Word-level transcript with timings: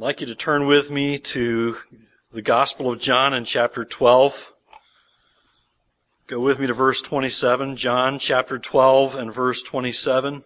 I'd 0.00 0.04
like 0.04 0.20
you 0.22 0.26
to 0.28 0.34
turn 0.34 0.66
with 0.66 0.90
me 0.90 1.18
to 1.18 1.76
the 2.32 2.40
Gospel 2.40 2.90
of 2.90 2.98
John 3.00 3.34
in 3.34 3.44
chapter 3.44 3.84
12. 3.84 4.50
Go 6.26 6.40
with 6.40 6.58
me 6.58 6.66
to 6.66 6.72
verse 6.72 7.02
27, 7.02 7.76
John 7.76 8.18
chapter 8.18 8.58
12 8.58 9.14
and 9.14 9.30
verse 9.30 9.62
27. 9.62 10.44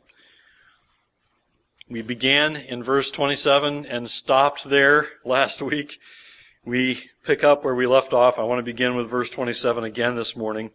We 1.88 2.02
began 2.02 2.56
in 2.56 2.82
verse 2.82 3.12
27 3.12 3.86
and 3.86 4.10
stopped 4.10 4.64
there 4.64 5.10
last 5.24 5.62
week. 5.62 6.00
We 6.64 7.10
pick 7.22 7.44
up 7.44 7.64
where 7.64 7.76
we 7.76 7.86
left 7.86 8.12
off. 8.12 8.40
I 8.40 8.42
want 8.42 8.58
to 8.58 8.64
begin 8.64 8.96
with 8.96 9.08
verse 9.08 9.30
27 9.30 9.84
again 9.84 10.16
this 10.16 10.34
morning. 10.34 10.72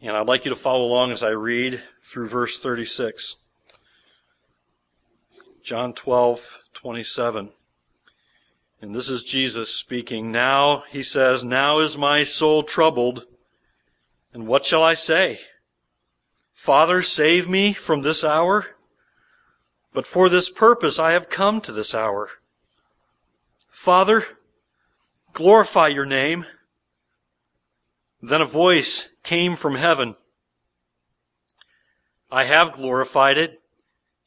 And 0.00 0.16
I'd 0.16 0.26
like 0.26 0.46
you 0.46 0.48
to 0.48 0.56
follow 0.56 0.86
along 0.86 1.12
as 1.12 1.22
I 1.22 1.32
read 1.32 1.82
through 2.02 2.28
verse 2.28 2.58
36. 2.58 3.36
John 5.62 5.92
12, 5.92 6.60
27. 6.76 7.52
And 8.82 8.94
this 8.94 9.08
is 9.08 9.24
Jesus 9.24 9.74
speaking. 9.74 10.30
Now, 10.30 10.84
he 10.90 11.02
says, 11.02 11.42
Now 11.42 11.78
is 11.78 11.96
my 11.96 12.22
soul 12.22 12.62
troubled. 12.62 13.24
And 14.34 14.46
what 14.46 14.66
shall 14.66 14.82
I 14.82 14.92
say? 14.92 15.40
Father, 16.52 17.00
save 17.00 17.48
me 17.48 17.72
from 17.72 18.02
this 18.02 18.22
hour. 18.22 18.76
But 19.94 20.06
for 20.06 20.28
this 20.28 20.50
purpose 20.50 20.98
I 20.98 21.12
have 21.12 21.30
come 21.30 21.62
to 21.62 21.72
this 21.72 21.94
hour. 21.94 22.28
Father, 23.70 24.24
glorify 25.32 25.88
your 25.88 26.04
name. 26.04 26.44
Then 28.20 28.42
a 28.42 28.46
voice 28.46 29.16
came 29.22 29.54
from 29.54 29.76
heaven. 29.76 30.16
I 32.30 32.44
have 32.44 32.72
glorified 32.72 33.38
it, 33.38 33.62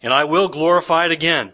and 0.01 0.11
I 0.11 0.23
will 0.23 0.47
glorify 0.47 1.05
it 1.05 1.11
again. 1.11 1.53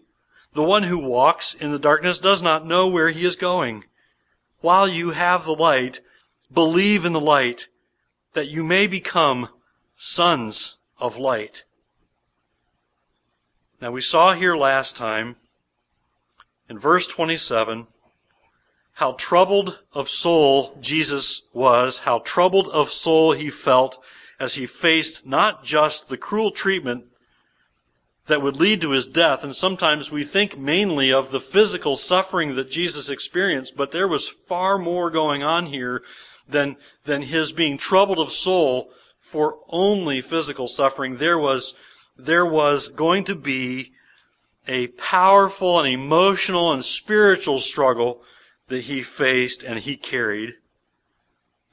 The 0.53 0.63
one 0.63 0.83
who 0.83 0.97
walks 0.97 1.53
in 1.53 1.71
the 1.71 1.79
darkness 1.79 2.19
does 2.19 2.43
not 2.43 2.65
know 2.65 2.87
where 2.87 3.09
he 3.09 3.25
is 3.25 3.35
going. 3.35 3.85
While 4.59 4.87
you 4.87 5.11
have 5.11 5.45
the 5.45 5.55
light, 5.55 6.01
believe 6.53 7.05
in 7.05 7.13
the 7.13 7.19
light, 7.19 7.67
that 8.33 8.49
you 8.49 8.63
may 8.63 8.85
become 8.85 9.49
sons 9.95 10.77
of 10.99 11.17
light. 11.17 11.63
Now 13.81 13.91
we 13.91 14.01
saw 14.01 14.33
here 14.33 14.55
last 14.55 14.95
time, 14.95 15.37
in 16.69 16.77
verse 16.77 17.07
27, 17.07 17.87
how 18.93 19.13
troubled 19.13 19.79
of 19.93 20.09
soul 20.09 20.77
Jesus 20.79 21.49
was, 21.53 21.99
how 21.99 22.19
troubled 22.19 22.67
of 22.67 22.91
soul 22.91 23.31
he 23.31 23.49
felt 23.49 24.03
as 24.39 24.55
he 24.55 24.65
faced 24.65 25.25
not 25.25 25.63
just 25.63 26.09
the 26.09 26.17
cruel 26.17 26.51
treatment 26.51 27.05
that 28.27 28.41
would 28.41 28.57
lead 28.57 28.81
to 28.81 28.91
his 28.91 29.07
death. 29.07 29.43
And 29.43 29.55
sometimes 29.55 30.11
we 30.11 30.23
think 30.23 30.57
mainly 30.57 31.11
of 31.11 31.31
the 31.31 31.39
physical 31.39 31.95
suffering 31.95 32.55
that 32.55 32.69
Jesus 32.69 33.09
experienced, 33.09 33.75
but 33.75 33.91
there 33.91 34.07
was 34.07 34.29
far 34.29 34.77
more 34.77 35.09
going 35.09 35.43
on 35.43 35.67
here 35.67 36.03
than, 36.47 36.77
than 37.03 37.23
his 37.23 37.51
being 37.51 37.77
troubled 37.77 38.19
of 38.19 38.31
soul 38.31 38.91
for 39.19 39.59
only 39.69 40.21
physical 40.21 40.67
suffering. 40.67 41.17
There 41.17 41.37
was, 41.37 41.73
there 42.17 42.45
was 42.45 42.87
going 42.87 43.23
to 43.25 43.35
be 43.35 43.93
a 44.67 44.87
powerful 44.87 45.79
and 45.79 45.87
emotional 45.87 46.71
and 46.71 46.83
spiritual 46.83 47.59
struggle 47.59 48.21
that 48.67 48.81
he 48.81 49.01
faced 49.01 49.63
and 49.63 49.79
he 49.79 49.97
carried 49.97 50.53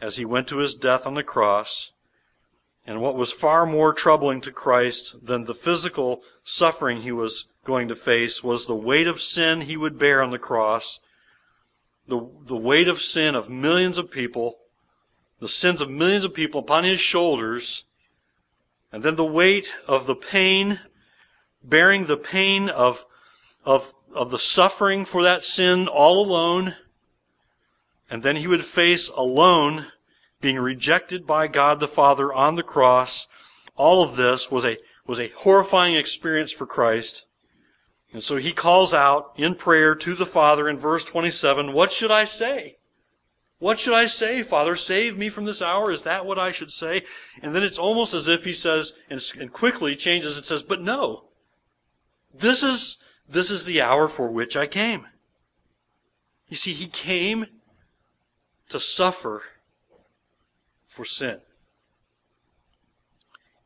as 0.00 0.16
he 0.16 0.24
went 0.24 0.48
to 0.48 0.58
his 0.58 0.74
death 0.74 1.06
on 1.06 1.14
the 1.14 1.22
cross. 1.22 1.92
And 2.88 3.02
what 3.02 3.16
was 3.16 3.30
far 3.30 3.66
more 3.66 3.92
troubling 3.92 4.40
to 4.40 4.50
Christ 4.50 5.26
than 5.26 5.44
the 5.44 5.54
physical 5.54 6.22
suffering 6.42 7.02
he 7.02 7.12
was 7.12 7.48
going 7.62 7.86
to 7.88 7.94
face 7.94 8.42
was 8.42 8.66
the 8.66 8.74
weight 8.74 9.06
of 9.06 9.20
sin 9.20 9.60
he 9.60 9.76
would 9.76 9.98
bear 9.98 10.22
on 10.22 10.30
the 10.30 10.38
cross, 10.38 10.98
the, 12.06 12.26
the 12.46 12.56
weight 12.56 12.88
of 12.88 13.02
sin 13.02 13.34
of 13.34 13.50
millions 13.50 13.98
of 13.98 14.10
people, 14.10 14.60
the 15.38 15.48
sins 15.48 15.82
of 15.82 15.90
millions 15.90 16.24
of 16.24 16.32
people 16.32 16.62
upon 16.62 16.84
his 16.84 16.98
shoulders, 16.98 17.84
and 18.90 19.02
then 19.02 19.16
the 19.16 19.22
weight 19.22 19.74
of 19.86 20.06
the 20.06 20.16
pain, 20.16 20.80
bearing 21.62 22.06
the 22.06 22.16
pain 22.16 22.70
of, 22.70 23.04
of, 23.66 23.92
of 24.14 24.30
the 24.30 24.38
suffering 24.38 25.04
for 25.04 25.22
that 25.22 25.44
sin 25.44 25.88
all 25.88 26.24
alone, 26.24 26.74
and 28.08 28.22
then 28.22 28.36
he 28.36 28.46
would 28.46 28.64
face 28.64 29.10
alone 29.10 29.88
being 30.40 30.58
rejected 30.58 31.26
by 31.26 31.46
God 31.46 31.80
the 31.80 31.88
Father 31.88 32.32
on 32.32 32.54
the 32.54 32.62
cross. 32.62 33.26
All 33.76 34.02
of 34.02 34.16
this 34.16 34.50
was 34.50 34.64
a, 34.64 34.78
was 35.06 35.20
a 35.20 35.32
horrifying 35.36 35.94
experience 35.94 36.52
for 36.52 36.66
Christ. 36.66 37.26
And 38.12 38.22
so 38.22 38.36
he 38.36 38.52
calls 38.52 38.94
out 38.94 39.32
in 39.36 39.54
prayer 39.54 39.94
to 39.94 40.14
the 40.14 40.26
Father 40.26 40.68
in 40.68 40.78
verse 40.78 41.04
27, 41.04 41.72
What 41.72 41.92
should 41.92 42.10
I 42.10 42.24
say? 42.24 42.76
What 43.58 43.80
should 43.80 43.94
I 43.94 44.06
say, 44.06 44.42
Father? 44.42 44.76
Save 44.76 45.18
me 45.18 45.28
from 45.28 45.44
this 45.44 45.60
hour? 45.60 45.90
Is 45.90 46.02
that 46.02 46.24
what 46.24 46.38
I 46.38 46.52
should 46.52 46.70
say? 46.70 47.02
And 47.42 47.54
then 47.54 47.64
it's 47.64 47.78
almost 47.78 48.14
as 48.14 48.28
if 48.28 48.44
he 48.44 48.52
says, 48.52 48.94
and, 49.10 49.20
and 49.40 49.52
quickly 49.52 49.96
changes 49.96 50.36
and 50.36 50.46
says, 50.46 50.62
But 50.62 50.80
no. 50.80 51.24
This 52.32 52.62
is, 52.62 53.04
this 53.28 53.50
is 53.50 53.64
the 53.64 53.82
hour 53.82 54.06
for 54.06 54.28
which 54.28 54.56
I 54.56 54.66
came. 54.66 55.06
You 56.48 56.56
see, 56.56 56.72
he 56.72 56.86
came 56.86 57.46
to 58.68 58.78
suffer 58.78 59.42
for 60.98 61.04
sin. 61.04 61.38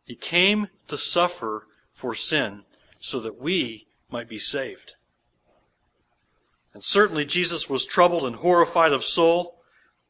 He 0.04 0.15
came 0.15 0.69
to 0.88 0.98
suffer 0.98 1.66
for 1.91 2.15
sin 2.15 2.65
so 3.00 3.20
that 3.20 3.41
we 3.41 3.87
might 4.10 4.28
be 4.28 4.37
saved. 4.37 4.93
And 6.75 6.84
certainly 6.84 7.25
Jesus 7.25 7.71
was 7.71 7.87
troubled 7.87 8.26
and 8.26 8.37
horrified 8.37 8.92
of 8.92 9.03
soul, 9.03 9.62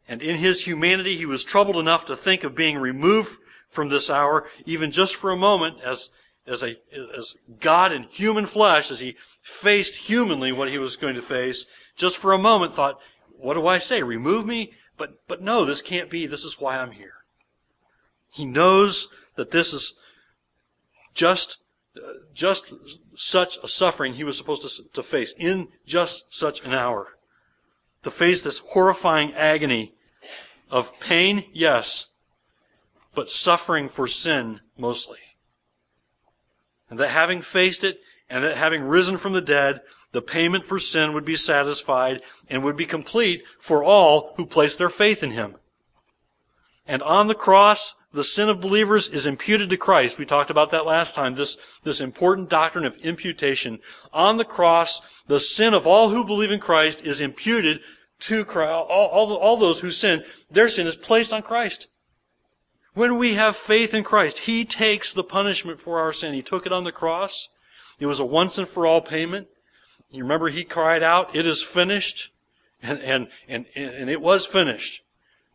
and 0.08 0.20
in 0.20 0.34
his 0.34 0.64
humanity 0.66 1.16
he 1.16 1.24
was 1.24 1.44
troubled 1.44 1.76
enough 1.76 2.06
to 2.06 2.16
think 2.16 2.42
of 2.42 2.56
being 2.56 2.76
removed 2.76 3.38
from 3.68 3.88
this 3.88 4.10
hour, 4.10 4.48
even 4.66 4.90
just 4.90 5.14
for 5.14 5.30
a 5.30 5.36
moment, 5.36 5.80
as, 5.80 6.10
as, 6.44 6.64
a, 6.64 6.74
as 7.16 7.36
God 7.60 7.92
in 7.92 8.02
human 8.02 8.46
flesh, 8.46 8.90
as 8.90 8.98
he 8.98 9.14
faced 9.44 10.08
humanly 10.08 10.50
what 10.50 10.70
he 10.70 10.78
was 10.78 10.96
going 10.96 11.14
to 11.14 11.22
face, 11.22 11.66
just 11.94 12.18
for 12.18 12.32
a 12.32 12.38
moment 12.38 12.72
thought, 12.72 12.98
what 13.38 13.54
do 13.54 13.68
I 13.68 13.78
say? 13.78 14.02
Remove 14.02 14.44
me? 14.44 14.72
But, 15.02 15.26
but 15.26 15.42
no, 15.42 15.64
this 15.64 15.82
can't 15.82 16.08
be. 16.08 16.26
This 16.26 16.44
is 16.44 16.60
why 16.60 16.78
I'm 16.78 16.92
here. 16.92 17.24
He 18.32 18.44
knows 18.44 19.08
that 19.34 19.50
this 19.50 19.72
is 19.72 19.98
just, 21.12 21.58
uh, 21.96 22.12
just 22.32 22.72
such 23.18 23.58
a 23.64 23.66
suffering 23.66 24.14
he 24.14 24.22
was 24.22 24.36
supposed 24.36 24.62
to, 24.62 24.92
to 24.92 25.02
face 25.02 25.34
in 25.36 25.70
just 25.84 26.32
such 26.32 26.64
an 26.64 26.72
hour. 26.72 27.18
To 28.04 28.12
face 28.12 28.44
this 28.44 28.58
horrifying 28.58 29.34
agony 29.34 29.92
of 30.70 30.92
pain, 31.00 31.46
yes, 31.52 32.12
but 33.12 33.28
suffering 33.28 33.88
for 33.88 34.06
sin 34.06 34.60
mostly. 34.78 35.18
And 36.88 36.96
that 37.00 37.08
having 37.08 37.40
faced 37.40 37.82
it, 37.82 37.98
and 38.32 38.42
that 38.42 38.56
having 38.56 38.82
risen 38.82 39.18
from 39.18 39.34
the 39.34 39.42
dead, 39.42 39.82
the 40.12 40.22
payment 40.22 40.64
for 40.64 40.78
sin 40.78 41.12
would 41.12 41.24
be 41.24 41.36
satisfied 41.36 42.22
and 42.48 42.64
would 42.64 42.78
be 42.78 42.86
complete 42.86 43.44
for 43.58 43.84
all 43.84 44.32
who 44.38 44.46
place 44.46 44.74
their 44.74 44.88
faith 44.88 45.22
in 45.22 45.32
him. 45.32 45.56
And 46.86 47.02
on 47.02 47.26
the 47.26 47.34
cross, 47.34 47.94
the 48.10 48.24
sin 48.24 48.48
of 48.48 48.58
believers 48.58 49.06
is 49.06 49.26
imputed 49.26 49.68
to 49.68 49.76
Christ. 49.76 50.18
We 50.18 50.24
talked 50.24 50.48
about 50.48 50.70
that 50.70 50.86
last 50.86 51.14
time, 51.14 51.34
this, 51.34 51.58
this 51.84 52.00
important 52.00 52.48
doctrine 52.48 52.86
of 52.86 52.96
imputation. 53.04 53.80
On 54.14 54.38
the 54.38 54.46
cross, 54.46 55.22
the 55.26 55.38
sin 55.38 55.74
of 55.74 55.86
all 55.86 56.08
who 56.08 56.24
believe 56.24 56.50
in 56.50 56.58
Christ 56.58 57.04
is 57.04 57.20
imputed 57.20 57.80
to 58.20 58.46
Christ, 58.46 58.70
all, 58.70 59.08
all, 59.08 59.36
all 59.36 59.56
those 59.58 59.80
who 59.80 59.90
sin, 59.90 60.24
their 60.50 60.68
sin 60.68 60.86
is 60.86 60.96
placed 60.96 61.34
on 61.34 61.42
Christ. 61.42 61.88
When 62.94 63.18
we 63.18 63.34
have 63.34 63.56
faith 63.56 63.92
in 63.92 64.04
Christ, 64.04 64.40
He 64.40 64.64
takes 64.64 65.12
the 65.12 65.22
punishment 65.22 65.80
for 65.80 66.00
our 66.00 66.14
sin. 66.14 66.32
He 66.32 66.40
took 66.40 66.64
it 66.64 66.72
on 66.72 66.84
the 66.84 66.92
cross. 66.92 67.50
It 68.02 68.06
was 68.06 68.18
a 68.18 68.24
once 68.24 68.58
and 68.58 68.66
for 68.66 68.84
all 68.84 69.00
payment. 69.00 69.46
You 70.10 70.24
remember 70.24 70.48
He 70.48 70.64
cried 70.64 71.04
out, 71.04 71.36
it 71.36 71.46
is 71.46 71.62
finished. 71.62 72.30
And, 72.82 72.98
and, 72.98 73.28
and, 73.48 73.66
and 73.76 74.10
it 74.10 74.20
was 74.20 74.44
finished. 74.44 75.04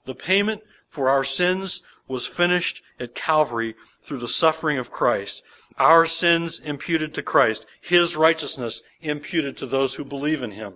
The 0.05 0.15
payment 0.15 0.61
for 0.87 1.09
our 1.09 1.25
sins 1.25 1.81
was 2.07 2.25
finished 2.25 2.81
at 3.01 3.13
Calvary 3.13 3.75
through 4.01 4.19
the 4.19 4.29
suffering 4.29 4.77
of 4.77 4.91
Christ. 4.91 5.43
Our 5.77 6.05
sins 6.05 6.61
imputed 6.61 7.13
to 7.15 7.21
Christ. 7.21 7.65
His 7.81 8.15
righteousness 8.15 8.81
imputed 9.01 9.57
to 9.57 9.65
those 9.65 9.95
who 9.95 10.05
believe 10.05 10.41
in 10.41 10.51
Him. 10.51 10.75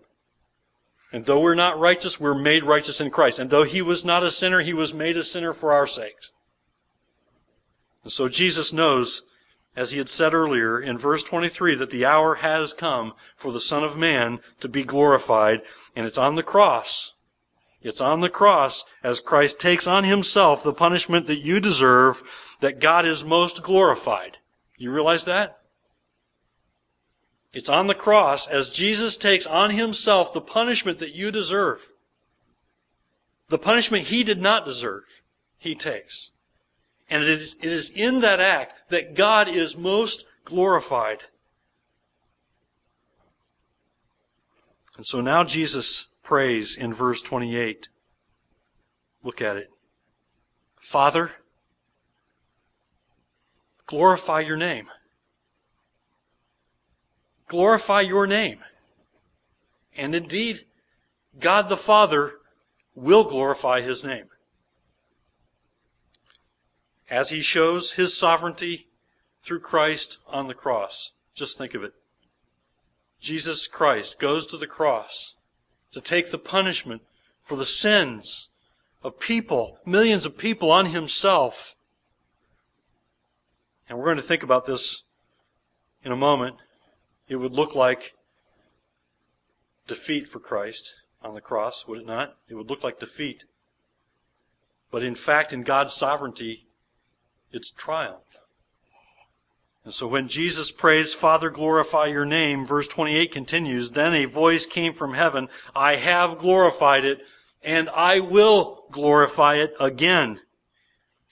And 1.13 1.23
though 1.23 1.39
we're 1.39 1.55
not 1.55 1.79
righteous, 1.79 2.19
we're 2.19 2.37
made 2.37 2.63
righteous 2.63 2.99
in 2.99 3.11
Christ. 3.11 3.39
And 3.39 3.49
though 3.49 3.63
He 3.63 3.81
was 3.81 4.03
not 4.03 4.23
a 4.23 4.31
sinner, 4.31 4.59
He 4.59 4.73
was 4.73 4.93
made 4.93 5.15
a 5.15 5.23
sinner 5.23 5.53
for 5.53 5.71
our 5.71 5.87
sakes. 5.87 6.33
And 8.03 8.11
so 8.11 8.27
Jesus 8.27 8.73
knows, 8.73 9.21
as 9.75 9.91
He 9.91 9.97
had 9.97 10.09
said 10.09 10.33
earlier 10.33 10.79
in 10.79 10.97
verse 10.97 11.23
23, 11.23 11.75
that 11.75 11.89
the 11.89 12.05
hour 12.05 12.35
has 12.35 12.73
come 12.73 13.13
for 13.35 13.51
the 13.51 13.59
Son 13.59 13.83
of 13.83 13.97
Man 13.97 14.39
to 14.59 14.67
be 14.67 14.83
glorified. 14.83 15.61
And 15.95 16.05
it's 16.05 16.17
on 16.17 16.35
the 16.35 16.43
cross. 16.43 17.15
It's 17.81 18.01
on 18.01 18.21
the 18.21 18.29
cross 18.29 18.85
as 19.03 19.19
Christ 19.19 19.59
takes 19.59 19.87
on 19.87 20.03
Himself 20.03 20.63
the 20.63 20.73
punishment 20.73 21.25
that 21.27 21.39
you 21.39 21.59
deserve 21.59 22.21
that 22.59 22.79
God 22.79 23.05
is 23.05 23.25
most 23.25 23.63
glorified. 23.63 24.37
You 24.77 24.91
realize 24.91 25.25
that? 25.25 25.61
It's 27.53 27.69
on 27.69 27.87
the 27.87 27.95
cross 27.95 28.47
as 28.47 28.69
Jesus 28.69 29.17
takes 29.17 29.45
on 29.45 29.71
himself 29.71 30.33
the 30.33 30.41
punishment 30.41 30.99
that 30.99 31.13
you 31.13 31.31
deserve. 31.31 31.91
The 33.49 33.57
punishment 33.57 34.05
he 34.05 34.23
did 34.23 34.41
not 34.41 34.65
deserve, 34.65 35.21
he 35.57 35.75
takes. 35.75 36.31
And 37.11 37.21
it 37.21 37.29
is, 37.29 37.55
it 37.61 37.71
is 37.71 37.91
in 37.91 38.21
that 38.21 38.39
act 38.39 38.89
that 38.89 39.13
God 39.13 39.47
is 39.47 39.77
most 39.77 40.25
glorified. 40.43 41.19
And 44.97 45.05
so 45.05 45.21
now 45.21 45.43
Jesus 45.43 46.15
prays 46.23 46.75
in 46.75 46.91
verse 46.91 47.21
28. 47.21 47.89
Look 49.23 49.41
at 49.41 49.57
it. 49.57 49.69
Father, 50.79 51.33
glorify 53.85 54.39
your 54.39 54.57
name 54.57 54.87
glorify 57.51 57.99
your 57.99 58.25
name. 58.25 58.59
And 59.93 60.15
indeed, 60.15 60.61
God 61.37 61.67
the 61.67 61.75
Father 61.75 62.39
will 62.95 63.25
glorify 63.25 63.81
his 63.81 64.05
name. 64.05 64.29
As 67.11 67.29
he 67.29 67.41
shows 67.41 67.93
his 67.93 68.17
sovereignty 68.17 68.87
through 69.41 69.59
Christ 69.59 70.17
on 70.27 70.47
the 70.47 70.53
cross. 70.53 71.11
Just 71.35 71.57
think 71.57 71.75
of 71.75 71.83
it. 71.83 71.93
Jesus 73.19 73.67
Christ 73.67 74.19
goes 74.19 74.47
to 74.47 74.57
the 74.57 74.65
cross 74.65 75.35
to 75.91 76.01
take 76.01 76.31
the 76.31 76.39
punishment 76.39 77.01
for 77.43 77.55
the 77.55 77.65
sins 77.65 78.49
of 79.03 79.19
people, 79.19 79.77
millions 79.85 80.25
of 80.25 80.37
people 80.37 80.71
on 80.71 80.87
himself. 80.87 81.75
And 83.89 83.97
we're 83.97 84.05
going 84.05 84.17
to 84.17 84.23
think 84.23 84.41
about 84.41 84.65
this 84.65 85.03
in 86.03 86.11
a 86.11 86.15
moment 86.15 86.55
it 87.27 87.35
would 87.35 87.53
look 87.53 87.75
like 87.75 88.13
defeat 89.87 90.27
for 90.27 90.39
Christ 90.39 90.95
on 91.21 91.33
the 91.33 91.41
cross, 91.41 91.87
would 91.87 92.01
it 92.01 92.05
not? 92.07 92.35
It 92.47 92.55
would 92.55 92.69
look 92.69 92.83
like 92.83 92.99
defeat. 92.99 93.45
But 94.91 95.03
in 95.03 95.15
fact, 95.15 95.53
in 95.53 95.63
God's 95.63 95.93
sovereignty, 95.93 96.67
it's 97.51 97.71
triumph. 97.71 98.37
And 99.83 99.93
so 99.93 100.07
when 100.07 100.27
Jesus 100.27 100.71
prays, 100.71 101.13
Father, 101.13 101.49
glorify 101.49 102.05
your 102.05 102.25
name, 102.25 102.65
verse 102.65 102.87
28 102.87 103.31
continues, 103.31 103.91
then 103.91 104.13
a 104.13 104.25
voice 104.25 104.65
came 104.65 104.93
from 104.93 105.15
heaven, 105.15 105.49
I 105.75 105.95
have 105.95 106.37
glorified 106.37 107.03
it, 107.03 107.21
and 107.63 107.89
I 107.89 108.19
will 108.19 108.85
glorify 108.91 109.55
it 109.55 109.73
again. 109.79 110.41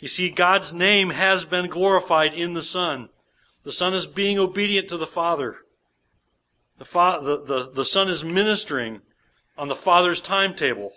You 0.01 0.07
see, 0.07 0.30
God's 0.30 0.74
name 0.74 1.12
has 1.12 1.45
been 1.45 1.68
glorified 1.68 2.33
in 2.33 2.54
the 2.54 2.63
Son. 2.63 3.10
The 3.63 3.72
Son 3.72 3.94
is 3.94 4.07
being 4.07 4.39
obedient 4.39 4.88
to 4.89 4.98
the 4.98 5.06
Father. 5.06 5.57
The, 6.77 6.86
fa- 6.86 7.19
the, 7.22 7.44
the, 7.44 7.72
the 7.72 7.86
Son 7.86 8.07
is 8.07 8.24
ministering 8.24 9.01
on 9.57 9.68
the 9.68 9.75
Father's 9.75 10.22
timetable. 10.22 10.94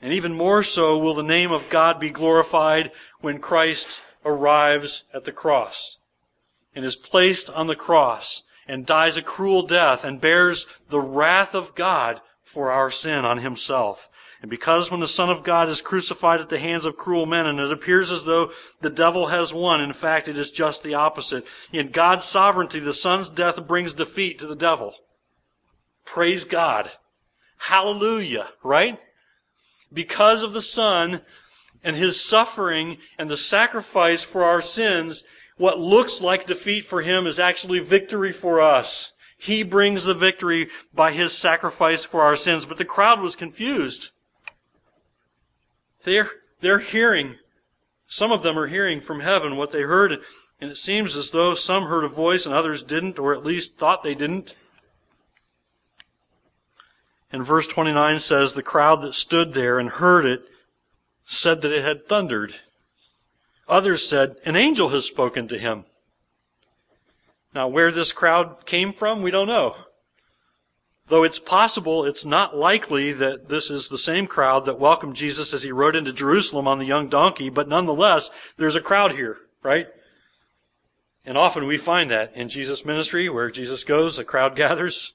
And 0.00 0.12
even 0.12 0.34
more 0.34 0.62
so 0.62 0.98
will 0.98 1.14
the 1.14 1.22
name 1.22 1.50
of 1.50 1.70
God 1.70 1.98
be 1.98 2.10
glorified 2.10 2.92
when 3.20 3.38
Christ 3.38 4.02
arrives 4.24 5.04
at 5.14 5.24
the 5.24 5.32
cross 5.32 5.98
and 6.74 6.84
is 6.84 6.96
placed 6.96 7.48
on 7.50 7.66
the 7.66 7.76
cross 7.76 8.42
and 8.68 8.84
dies 8.84 9.16
a 9.16 9.22
cruel 9.22 9.62
death 9.62 10.04
and 10.04 10.20
bears 10.20 10.66
the 10.88 11.00
wrath 11.00 11.54
of 11.54 11.74
God 11.74 12.20
for 12.42 12.70
our 12.70 12.90
sin 12.90 13.24
on 13.24 13.38
himself. 13.38 14.08
And 14.42 14.50
because 14.50 14.90
when 14.90 15.00
the 15.00 15.06
Son 15.06 15.30
of 15.30 15.42
God 15.42 15.68
is 15.68 15.80
crucified 15.80 16.40
at 16.40 16.50
the 16.50 16.58
hands 16.58 16.84
of 16.84 16.96
cruel 16.96 17.24
men, 17.24 17.46
and 17.46 17.58
it 17.58 17.72
appears 17.72 18.10
as 18.10 18.24
though 18.24 18.50
the 18.80 18.90
devil 18.90 19.28
has 19.28 19.54
won, 19.54 19.80
in 19.80 19.92
fact, 19.92 20.28
it 20.28 20.36
is 20.36 20.50
just 20.50 20.82
the 20.82 20.94
opposite. 20.94 21.46
In 21.72 21.90
God's 21.90 22.24
sovereignty, 22.24 22.78
the 22.78 22.92
Son's 22.92 23.30
death 23.30 23.66
brings 23.66 23.94
defeat 23.94 24.38
to 24.38 24.46
the 24.46 24.54
devil. 24.54 24.94
Praise 26.04 26.44
God. 26.44 26.90
Hallelujah, 27.58 28.50
right? 28.62 29.00
Because 29.92 30.42
of 30.42 30.52
the 30.52 30.62
Son 30.62 31.22
and 31.82 31.96
His 31.96 32.22
suffering 32.22 32.98
and 33.18 33.30
the 33.30 33.36
sacrifice 33.36 34.24
for 34.24 34.44
our 34.44 34.60
sins, 34.60 35.24
what 35.56 35.78
looks 35.78 36.20
like 36.20 36.46
defeat 36.46 36.84
for 36.84 37.02
Him 37.02 37.26
is 37.26 37.38
actually 37.38 37.78
victory 37.78 38.32
for 38.32 38.60
us. 38.60 39.12
He 39.38 39.62
brings 39.62 40.04
the 40.04 40.14
victory 40.14 40.68
by 40.94 41.12
His 41.12 41.36
sacrifice 41.36 42.04
for 42.04 42.22
our 42.22 42.36
sins. 42.36 42.66
But 42.66 42.78
the 42.78 42.84
crowd 42.84 43.20
was 43.20 43.36
confused. 43.36 44.10
They're, 46.04 46.28
they're 46.60 46.78
hearing, 46.78 47.36
some 48.06 48.32
of 48.32 48.42
them 48.42 48.58
are 48.58 48.68
hearing 48.68 49.00
from 49.00 49.20
heaven 49.20 49.56
what 49.56 49.72
they 49.72 49.82
heard, 49.82 50.12
and 50.60 50.70
it 50.70 50.76
seems 50.76 51.16
as 51.16 51.32
though 51.32 51.54
some 51.54 51.84
heard 51.84 52.04
a 52.04 52.08
voice 52.08 52.46
and 52.46 52.54
others 52.54 52.82
didn't, 52.82 53.18
or 53.18 53.34
at 53.34 53.44
least 53.44 53.78
thought 53.78 54.02
they 54.02 54.14
didn't. 54.14 54.54
And 57.36 57.44
verse 57.44 57.66
29 57.66 58.18
says, 58.20 58.54
The 58.54 58.62
crowd 58.62 59.02
that 59.02 59.14
stood 59.14 59.52
there 59.52 59.78
and 59.78 59.90
heard 59.90 60.24
it 60.24 60.48
said 61.26 61.60
that 61.60 61.70
it 61.70 61.84
had 61.84 62.08
thundered. 62.08 62.60
Others 63.68 64.08
said, 64.08 64.36
An 64.46 64.56
angel 64.56 64.88
has 64.88 65.04
spoken 65.04 65.46
to 65.48 65.58
him. 65.58 65.84
Now, 67.54 67.68
where 67.68 67.92
this 67.92 68.14
crowd 68.14 68.64
came 68.64 68.90
from, 68.90 69.20
we 69.20 69.30
don't 69.30 69.48
know. 69.48 69.76
Though 71.08 71.24
it's 71.24 71.38
possible, 71.38 72.06
it's 72.06 72.24
not 72.24 72.56
likely 72.56 73.12
that 73.12 73.50
this 73.50 73.68
is 73.68 73.90
the 73.90 73.98
same 73.98 74.26
crowd 74.26 74.64
that 74.64 74.80
welcomed 74.80 75.16
Jesus 75.16 75.52
as 75.52 75.62
he 75.62 75.70
rode 75.70 75.94
into 75.94 76.14
Jerusalem 76.14 76.66
on 76.66 76.78
the 76.78 76.86
young 76.86 77.06
donkey, 77.06 77.50
but 77.50 77.68
nonetheless, 77.68 78.30
there's 78.56 78.76
a 78.76 78.80
crowd 78.80 79.12
here, 79.12 79.36
right? 79.62 79.88
And 81.22 81.36
often 81.36 81.66
we 81.66 81.76
find 81.76 82.10
that 82.10 82.34
in 82.34 82.48
Jesus' 82.48 82.86
ministry, 82.86 83.28
where 83.28 83.50
Jesus 83.50 83.84
goes, 83.84 84.18
a 84.18 84.24
crowd 84.24 84.56
gathers. 84.56 85.12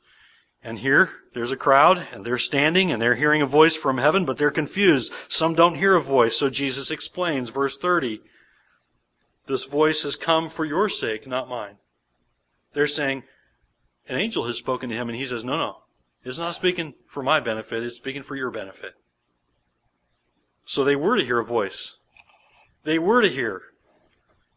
And 0.64 0.80
here, 0.80 1.10
there's 1.34 1.52
a 1.52 1.58
crowd, 1.58 2.08
and 2.14 2.24
they're 2.24 2.38
standing, 2.38 2.92
and 2.92 3.02
they're 3.02 3.16
hearing 3.16 3.42
a 3.42 3.48
voice 3.48 3.76
from 3.76 3.98
heaven, 3.98 4.26
but 4.26 4.38
they're 4.38 4.52
confused. 4.52 5.12
Some 5.28 5.56
don't 5.56 5.76
hear 5.76 5.96
a 5.96 6.02
voice, 6.02 6.38
so 6.38 6.50
Jesus 6.50 6.92
explains, 6.92 7.50
verse 7.50 7.78
30, 7.78 8.22
This 9.48 9.64
voice 9.64 10.04
has 10.04 10.16
come 10.16 10.50
for 10.50 10.66
your 10.66 10.88
sake, 10.88 11.26
not 11.26 11.50
mine. 11.50 11.78
They're 12.74 12.86
saying, 12.86 13.24
an 14.08 14.18
angel 14.18 14.46
has 14.46 14.58
spoken 14.58 14.90
to 14.90 14.96
him, 14.96 15.10
and 15.10 15.18
he 15.18 15.26
says, 15.26 15.44
No, 15.44 15.58
no. 15.58 15.78
It's 16.24 16.40
not 16.40 16.54
speaking 16.54 16.94
for 17.08 17.24
my 17.24 17.40
benefit, 17.40 17.84
it's 17.84 17.98
speaking 17.98 18.24
for 18.24 18.36
your 18.36 18.52
benefit. 18.52 18.94
So 20.66 20.84
they 20.84 20.96
were 20.96 21.18
to 21.18 21.26
hear 21.26 21.40
a 21.40 21.46
voice. 21.46 21.98
They 22.84 23.00
were 23.00 23.22
to 23.22 23.30
hear. 23.30 23.62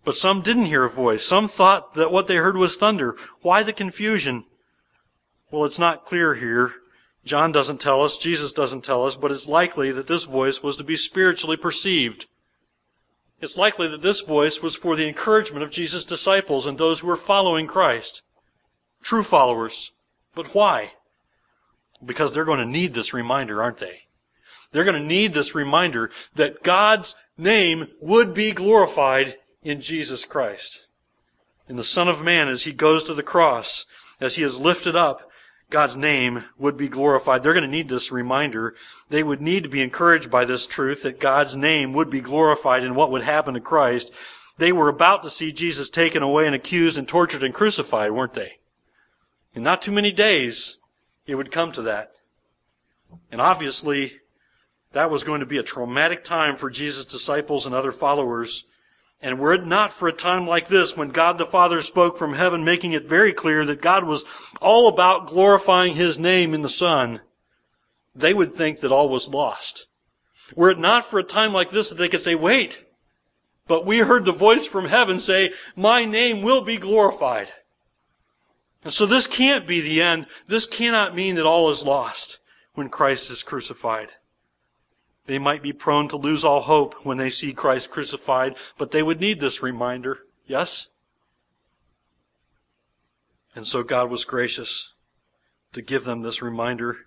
But 0.04 0.14
some 0.14 0.42
didn't 0.42 0.66
hear 0.66 0.84
a 0.84 0.90
voice. 0.90 1.24
Some 1.24 1.48
thought 1.48 1.94
that 1.94 2.12
what 2.12 2.26
they 2.26 2.36
heard 2.36 2.56
was 2.56 2.76
thunder. 2.76 3.16
Why 3.40 3.62
the 3.62 3.72
confusion? 3.72 4.44
Well, 5.54 5.64
it's 5.64 5.78
not 5.78 6.04
clear 6.04 6.34
here. 6.34 6.72
John 7.24 7.52
doesn't 7.52 7.80
tell 7.80 8.02
us, 8.02 8.18
Jesus 8.18 8.52
doesn't 8.52 8.82
tell 8.82 9.06
us, 9.06 9.14
but 9.14 9.30
it's 9.30 9.46
likely 9.46 9.92
that 9.92 10.08
this 10.08 10.24
voice 10.24 10.64
was 10.64 10.76
to 10.78 10.82
be 10.82 10.96
spiritually 10.96 11.56
perceived. 11.56 12.26
It's 13.40 13.56
likely 13.56 13.86
that 13.86 14.02
this 14.02 14.20
voice 14.20 14.60
was 14.60 14.74
for 14.74 14.96
the 14.96 15.06
encouragement 15.06 15.62
of 15.62 15.70
Jesus' 15.70 16.04
disciples 16.04 16.66
and 16.66 16.76
those 16.76 17.00
who 17.00 17.06
were 17.06 17.16
following 17.16 17.68
Christ 17.68 18.22
true 19.00 19.22
followers. 19.22 19.92
But 20.34 20.56
why? 20.56 20.94
Because 22.04 22.34
they're 22.34 22.44
going 22.44 22.58
to 22.58 22.66
need 22.66 22.94
this 22.94 23.14
reminder, 23.14 23.62
aren't 23.62 23.78
they? 23.78 24.00
They're 24.72 24.82
going 24.82 25.00
to 25.00 25.08
need 25.08 25.34
this 25.34 25.54
reminder 25.54 26.10
that 26.34 26.64
God's 26.64 27.14
name 27.38 27.92
would 28.00 28.34
be 28.34 28.50
glorified 28.50 29.36
in 29.62 29.80
Jesus 29.80 30.24
Christ. 30.24 30.88
In 31.68 31.76
the 31.76 31.84
Son 31.84 32.08
of 32.08 32.24
Man 32.24 32.48
as 32.48 32.64
he 32.64 32.72
goes 32.72 33.04
to 33.04 33.14
the 33.14 33.22
cross, 33.22 33.86
as 34.20 34.34
he 34.34 34.42
is 34.42 34.58
lifted 34.58 34.96
up, 34.96 35.30
God's 35.70 35.96
name 35.96 36.44
would 36.58 36.76
be 36.76 36.88
glorified. 36.88 37.42
They're 37.42 37.52
going 37.52 37.64
to 37.64 37.70
need 37.70 37.88
this 37.88 38.12
reminder. 38.12 38.74
They 39.08 39.22
would 39.22 39.40
need 39.40 39.62
to 39.64 39.68
be 39.68 39.82
encouraged 39.82 40.30
by 40.30 40.44
this 40.44 40.66
truth 40.66 41.02
that 41.02 41.20
God's 41.20 41.56
name 41.56 41.92
would 41.92 42.10
be 42.10 42.20
glorified 42.20 42.84
in 42.84 42.94
what 42.94 43.10
would 43.10 43.22
happen 43.22 43.54
to 43.54 43.60
Christ. 43.60 44.12
They 44.58 44.72
were 44.72 44.88
about 44.88 45.22
to 45.24 45.30
see 45.30 45.52
Jesus 45.52 45.90
taken 45.90 46.22
away 46.22 46.46
and 46.46 46.54
accused 46.54 46.96
and 46.96 47.08
tortured 47.08 47.42
and 47.42 47.52
crucified, 47.52 48.12
weren't 48.12 48.34
they? 48.34 48.58
In 49.56 49.62
not 49.62 49.82
too 49.82 49.92
many 49.92 50.12
days, 50.12 50.78
it 51.26 51.34
would 51.34 51.50
come 51.50 51.72
to 51.72 51.82
that. 51.82 52.12
And 53.30 53.40
obviously, 53.40 54.20
that 54.92 55.10
was 55.10 55.24
going 55.24 55.40
to 55.40 55.46
be 55.46 55.58
a 55.58 55.62
traumatic 55.62 56.22
time 56.22 56.56
for 56.56 56.70
Jesus' 56.70 57.04
disciples 57.04 57.66
and 57.66 57.74
other 57.74 57.92
followers. 57.92 58.64
And 59.24 59.38
were 59.38 59.54
it 59.54 59.64
not 59.64 59.90
for 59.90 60.06
a 60.06 60.12
time 60.12 60.46
like 60.46 60.68
this, 60.68 60.98
when 60.98 61.08
God 61.08 61.38
the 61.38 61.46
Father 61.46 61.80
spoke 61.80 62.18
from 62.18 62.34
heaven, 62.34 62.62
making 62.62 62.92
it 62.92 63.08
very 63.08 63.32
clear 63.32 63.64
that 63.64 63.80
God 63.80 64.04
was 64.04 64.26
all 64.60 64.86
about 64.86 65.28
glorifying 65.28 65.94
His 65.94 66.20
name 66.20 66.52
in 66.52 66.60
the 66.60 66.68
Son, 66.68 67.22
they 68.14 68.34
would 68.34 68.52
think 68.52 68.80
that 68.80 68.92
all 68.92 69.08
was 69.08 69.32
lost. 69.32 69.86
Were 70.54 70.68
it 70.68 70.78
not 70.78 71.06
for 71.06 71.18
a 71.18 71.22
time 71.22 71.54
like 71.54 71.70
this 71.70 71.88
that 71.88 71.96
they 71.96 72.10
could 72.10 72.20
say, 72.20 72.34
wait, 72.34 72.84
but 73.66 73.86
we 73.86 74.00
heard 74.00 74.26
the 74.26 74.30
voice 74.30 74.66
from 74.66 74.88
heaven 74.88 75.18
say, 75.18 75.54
my 75.74 76.04
name 76.04 76.42
will 76.42 76.62
be 76.62 76.76
glorified. 76.76 77.50
And 78.82 78.92
so 78.92 79.06
this 79.06 79.26
can't 79.26 79.66
be 79.66 79.80
the 79.80 80.02
end. 80.02 80.26
This 80.48 80.66
cannot 80.66 81.16
mean 81.16 81.36
that 81.36 81.46
all 81.46 81.70
is 81.70 81.86
lost 81.86 82.40
when 82.74 82.90
Christ 82.90 83.30
is 83.30 83.42
crucified. 83.42 84.10
They 85.26 85.38
might 85.38 85.62
be 85.62 85.72
prone 85.72 86.08
to 86.08 86.16
lose 86.16 86.44
all 86.44 86.62
hope 86.62 87.04
when 87.04 87.16
they 87.16 87.30
see 87.30 87.52
Christ 87.52 87.90
crucified, 87.90 88.56
but 88.76 88.90
they 88.90 89.02
would 89.02 89.20
need 89.20 89.40
this 89.40 89.62
reminder. 89.62 90.20
Yes? 90.46 90.88
And 93.54 93.66
so 93.66 93.82
God 93.82 94.10
was 94.10 94.24
gracious 94.24 94.92
to 95.72 95.80
give 95.80 96.04
them 96.04 96.22
this 96.22 96.42
reminder. 96.42 97.06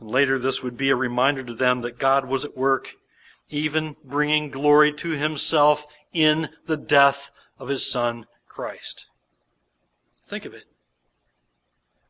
And 0.00 0.10
later, 0.10 0.38
this 0.38 0.62
would 0.62 0.76
be 0.76 0.90
a 0.90 0.96
reminder 0.96 1.44
to 1.44 1.54
them 1.54 1.82
that 1.82 1.98
God 1.98 2.26
was 2.26 2.44
at 2.44 2.56
work, 2.56 2.94
even 3.48 3.96
bringing 4.04 4.50
glory 4.50 4.92
to 4.94 5.10
himself 5.10 5.86
in 6.12 6.48
the 6.66 6.76
death 6.76 7.30
of 7.58 7.68
his 7.68 7.90
Son, 7.90 8.26
Christ. 8.48 9.06
Think 10.24 10.44
of 10.44 10.54
it. 10.54 10.64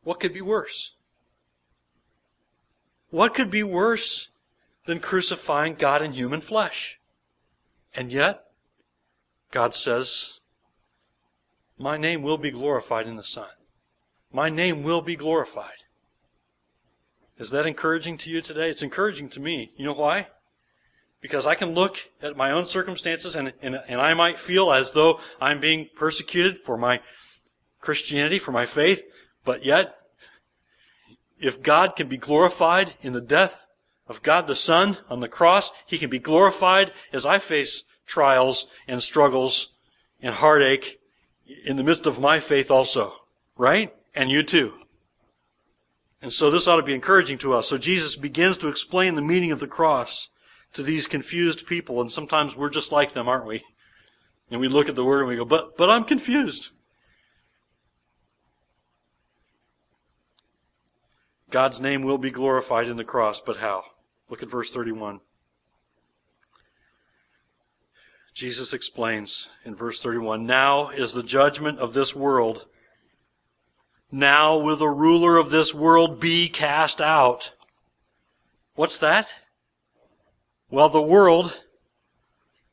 What 0.03 0.19
could 0.19 0.33
be 0.33 0.41
worse? 0.41 0.95
What 3.09 3.33
could 3.33 3.51
be 3.51 3.63
worse 3.63 4.29
than 4.85 4.99
crucifying 4.99 5.75
God 5.75 6.01
in 6.01 6.13
human 6.13 6.41
flesh? 6.41 6.99
And 7.93 8.11
yet, 8.11 8.43
God 9.51 9.73
says, 9.73 10.41
My 11.77 11.97
name 11.97 12.21
will 12.21 12.37
be 12.37 12.51
glorified 12.51 13.07
in 13.07 13.15
the 13.15 13.23
Son. 13.23 13.49
My 14.31 14.49
name 14.49 14.83
will 14.83 15.01
be 15.01 15.15
glorified. 15.15 15.85
Is 17.37 17.49
that 17.51 17.65
encouraging 17.65 18.17
to 18.19 18.29
you 18.29 18.41
today? 18.41 18.69
It's 18.69 18.83
encouraging 18.83 19.29
to 19.29 19.39
me. 19.39 19.71
You 19.75 19.85
know 19.85 19.93
why? 19.93 20.27
Because 21.21 21.47
I 21.47 21.55
can 21.55 21.73
look 21.73 22.09
at 22.21 22.37
my 22.37 22.51
own 22.51 22.65
circumstances 22.65 23.35
and, 23.35 23.53
and, 23.61 23.79
and 23.87 23.99
I 23.99 24.13
might 24.13 24.37
feel 24.37 24.71
as 24.71 24.91
though 24.91 25.19
I'm 25.41 25.59
being 25.59 25.89
persecuted 25.95 26.59
for 26.59 26.77
my 26.77 27.01
Christianity, 27.81 28.39
for 28.39 28.51
my 28.51 28.65
faith, 28.65 29.03
but 29.43 29.63
yet, 29.63 29.95
if 31.39 31.61
God 31.61 31.95
can 31.95 32.07
be 32.07 32.17
glorified 32.17 32.95
in 33.01 33.13
the 33.13 33.21
death 33.21 33.67
of 34.07 34.23
God 34.23 34.47
the 34.47 34.55
Son 34.55 34.97
on 35.09 35.19
the 35.19 35.27
cross, 35.27 35.71
He 35.85 35.97
can 35.97 36.09
be 36.09 36.19
glorified 36.19 36.91
as 37.11 37.25
I 37.25 37.39
face 37.39 37.83
trials 38.05 38.71
and 38.87 39.01
struggles 39.01 39.75
and 40.21 40.35
heartache 40.35 40.99
in 41.65 41.77
the 41.77 41.83
midst 41.83 42.05
of 42.05 42.19
my 42.19 42.39
faith 42.39 42.69
also. 42.69 43.13
Right? 43.57 43.93
And 44.13 44.29
you 44.29 44.43
too. 44.43 44.73
And 46.21 46.33
so 46.33 46.49
this 46.49 46.67
ought 46.67 46.77
to 46.77 46.83
be 46.83 46.93
encouraging 46.93 47.37
to 47.39 47.53
us. 47.53 47.69
So 47.69 47.77
Jesus 47.77 48.15
begins 48.15 48.57
to 48.59 48.67
explain 48.67 49.15
the 49.15 49.21
meaning 49.21 49.51
of 49.51 49.59
the 49.59 49.67
cross 49.67 50.29
to 50.73 50.83
these 50.83 51.07
confused 51.07 51.67
people, 51.67 52.01
and 52.01 52.11
sometimes 52.11 52.55
we're 52.55 52.69
just 52.69 52.91
like 52.91 53.13
them, 53.13 53.29
aren't 53.29 53.45
we? 53.45 53.63
And 54.51 54.59
we 54.59 54.67
look 54.67 54.89
at 54.89 54.95
the 54.95 55.05
word 55.05 55.21
and 55.21 55.29
we 55.29 55.37
go, 55.37 55.45
but, 55.45 55.77
but 55.77 55.89
I'm 55.89 56.03
confused. 56.03 56.71
God's 61.49 61.79
name 61.79 62.01
will 62.01 62.17
be 62.17 62.29
glorified 62.29 62.89
in 62.89 62.97
the 62.97 63.05
cross, 63.05 63.39
but 63.39 63.57
how? 63.57 63.83
Look 64.29 64.41
at 64.41 64.49
verse 64.49 64.69
31. 64.71 65.19
Jesus 68.33 68.73
explains 68.73 69.49
in 69.63 69.75
verse 69.75 70.01
31 70.01 70.45
Now 70.45 70.89
is 70.89 71.13
the 71.13 71.23
judgment 71.23 71.79
of 71.79 71.93
this 71.93 72.15
world. 72.15 72.65
Now 74.11 74.57
will 74.57 74.75
the 74.75 74.89
ruler 74.89 75.37
of 75.37 75.51
this 75.51 75.73
world 75.73 76.19
be 76.19 76.49
cast 76.49 76.99
out. 77.01 77.53
What's 78.75 78.97
that? 78.99 79.41
Well, 80.69 80.89
the 80.89 81.01
world, 81.01 81.61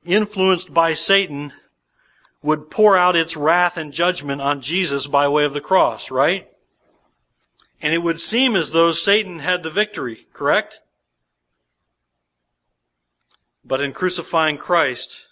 influenced 0.04 0.75
by 0.75 0.94
Satan, 0.94 1.52
would 2.42 2.71
pour 2.71 2.97
out 2.97 3.14
its 3.14 3.37
wrath 3.37 3.76
and 3.76 3.92
judgment 3.92 4.42
on 4.42 4.61
Jesus 4.61 5.06
by 5.06 5.28
way 5.28 5.44
of 5.44 5.52
the 5.52 5.61
cross, 5.61 6.11
right? 6.11 6.50
And 7.80 7.94
it 7.94 8.02
would 8.02 8.21
seem 8.21 8.56
as 8.56 8.73
though 8.73 8.90
Satan 8.90 9.38
had 9.38 9.62
the 9.62 9.71
victory, 9.71 10.26
correct? 10.32 10.80
But 13.64 13.81
in 13.81 13.92
crucifying 13.92 14.59
Christ, 14.59 15.28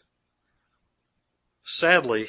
sadly, 1.65 2.29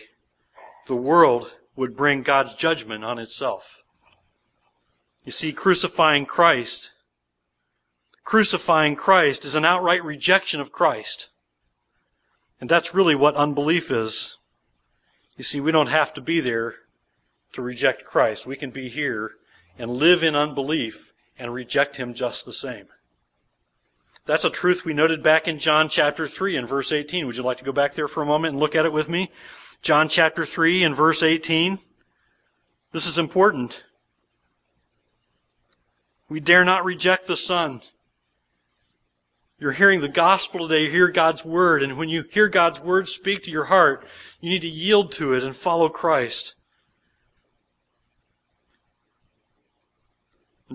the 0.87 0.95
world 0.95 1.53
would 1.75 1.95
bring 1.95 2.23
God's 2.23 2.55
judgment 2.55 3.03
on 3.03 3.19
itself. 3.19 3.83
You 5.23 5.31
see, 5.31 5.53
crucifying 5.53 6.25
Christ, 6.25 6.91
crucifying 8.23 8.95
Christ 8.95 9.45
is 9.45 9.55
an 9.55 9.65
outright 9.65 10.03
rejection 10.03 10.59
of 10.59 10.71
Christ. 10.71 11.29
And 12.59 12.69
that's 12.69 12.93
really 12.93 13.15
what 13.15 13.35
unbelief 13.35 13.91
is. 13.91 14.37
You 15.37 15.43
see, 15.43 15.59
we 15.59 15.71
don't 15.71 15.87
have 15.87 16.13
to 16.15 16.21
be 16.21 16.39
there 16.39 16.75
to 17.53 17.61
reject 17.61 18.05
Christ. 18.05 18.47
We 18.47 18.55
can 18.55 18.71
be 18.71 18.89
here 18.89 19.31
and 19.77 19.91
live 19.91 20.23
in 20.23 20.35
unbelief 20.35 21.13
and 21.37 21.53
reject 21.53 21.97
Him 21.97 22.13
just 22.13 22.45
the 22.45 22.53
same. 22.53 22.87
That's 24.31 24.45
a 24.45 24.49
truth 24.49 24.85
we 24.85 24.93
noted 24.93 25.21
back 25.21 25.45
in 25.49 25.59
John 25.59 25.89
chapter 25.89 26.25
3 26.25 26.55
and 26.55 26.65
verse 26.65 26.93
18. 26.93 27.25
Would 27.25 27.35
you 27.35 27.43
like 27.43 27.57
to 27.57 27.65
go 27.65 27.73
back 27.73 27.95
there 27.95 28.07
for 28.07 28.23
a 28.23 28.25
moment 28.25 28.53
and 28.53 28.61
look 28.61 28.75
at 28.77 28.85
it 28.85 28.93
with 28.93 29.09
me? 29.09 29.29
John 29.81 30.07
chapter 30.07 30.45
3 30.45 30.85
and 30.85 30.95
verse 30.95 31.21
18. 31.21 31.79
This 32.93 33.05
is 33.05 33.17
important. 33.17 33.83
We 36.29 36.39
dare 36.39 36.63
not 36.63 36.85
reject 36.85 37.27
the 37.27 37.35
Son. 37.35 37.81
You're 39.59 39.73
hearing 39.73 39.99
the 39.99 40.07
gospel 40.07 40.65
today, 40.65 40.85
you 40.85 40.91
hear 40.91 41.09
God's 41.09 41.43
word, 41.43 41.83
and 41.83 41.97
when 41.97 42.07
you 42.07 42.23
hear 42.31 42.47
God's 42.47 42.79
word 42.79 43.09
speak 43.09 43.43
to 43.43 43.51
your 43.51 43.65
heart, 43.65 44.07
you 44.39 44.49
need 44.49 44.61
to 44.61 44.69
yield 44.69 45.11
to 45.11 45.33
it 45.33 45.43
and 45.43 45.53
follow 45.53 45.89
Christ. 45.89 46.55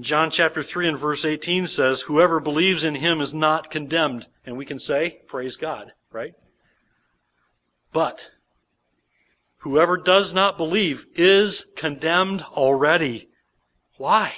John 0.00 0.30
chapter 0.30 0.62
3 0.62 0.88
and 0.88 0.98
verse 0.98 1.24
18 1.24 1.66
says, 1.66 2.02
Whoever 2.02 2.38
believes 2.38 2.84
in 2.84 2.96
him 2.96 3.20
is 3.20 3.32
not 3.32 3.70
condemned. 3.70 4.28
And 4.44 4.56
we 4.56 4.66
can 4.66 4.78
say, 4.78 5.20
Praise 5.26 5.56
God, 5.56 5.92
right? 6.12 6.34
But 7.92 8.30
whoever 9.58 9.96
does 9.96 10.34
not 10.34 10.58
believe 10.58 11.06
is 11.14 11.72
condemned 11.76 12.42
already. 12.52 13.30
Why? 13.96 14.34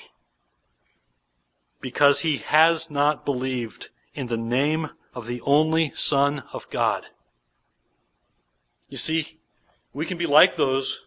Because 1.81 2.21
he 2.21 2.37
has 2.39 2.91
not 2.91 3.25
believed 3.25 3.91
in 4.15 4.29
the 4.29 4.37
name 4.37 4.91
of 5.15 5.27
the 5.27 5.41
only 5.43 5.93
Son 5.95 6.45
of 6.53 6.71
God. 6.71 7.07
You 8.89 8.97
see, 8.97 9.39
we 9.93 10.07
can 10.07 10.19
be 10.19 10.27
like 10.27 10.57
those 10.57 11.01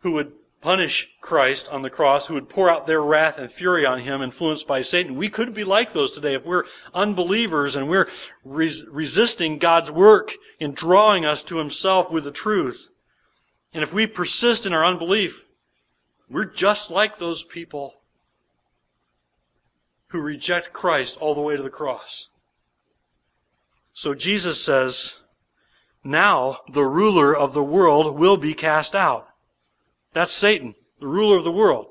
who 0.00 0.12
would 0.12 0.32
punish 0.60 1.08
Christ 1.20 1.68
on 1.70 1.82
the 1.82 1.90
cross, 1.90 2.26
who 2.26 2.34
would 2.34 2.48
pour 2.48 2.68
out 2.68 2.86
their 2.86 3.00
wrath 3.00 3.38
and 3.38 3.50
fury 3.50 3.86
on 3.86 4.00
him, 4.00 4.22
influenced 4.22 4.66
by 4.66 4.80
Satan. 4.80 5.14
We 5.14 5.28
could 5.28 5.54
be 5.54 5.64
like 5.64 5.92
those 5.92 6.10
today 6.10 6.34
if 6.34 6.44
we're 6.44 6.64
unbelievers 6.92 7.76
and 7.76 7.88
we're 7.88 8.08
res- 8.44 8.84
resisting 8.90 9.58
God's 9.58 9.90
work 9.90 10.32
in 10.58 10.72
drawing 10.72 11.24
us 11.24 11.42
to 11.44 11.58
himself 11.58 12.12
with 12.12 12.24
the 12.24 12.32
truth. 12.32 12.90
And 13.72 13.82
if 13.82 13.94
we 13.94 14.06
persist 14.06 14.66
in 14.66 14.72
our 14.72 14.84
unbelief, 14.84 15.44
we're 16.28 16.44
just 16.44 16.90
like 16.90 17.18
those 17.18 17.44
people 17.44 17.94
who 20.08 20.20
reject 20.20 20.72
Christ 20.72 21.18
all 21.20 21.34
the 21.34 21.40
way 21.40 21.56
to 21.56 21.62
the 21.62 21.70
cross. 21.70 22.28
So 23.92 24.14
Jesus 24.14 24.64
says, 24.64 25.20
now 26.02 26.58
the 26.72 26.84
ruler 26.84 27.36
of 27.36 27.52
the 27.52 27.62
world 27.62 28.16
will 28.16 28.36
be 28.36 28.54
cast 28.54 28.94
out. 28.94 29.27
That's 30.18 30.32
Satan, 30.32 30.74
the 30.98 31.06
ruler 31.06 31.36
of 31.36 31.44
the 31.44 31.52
world. 31.52 31.86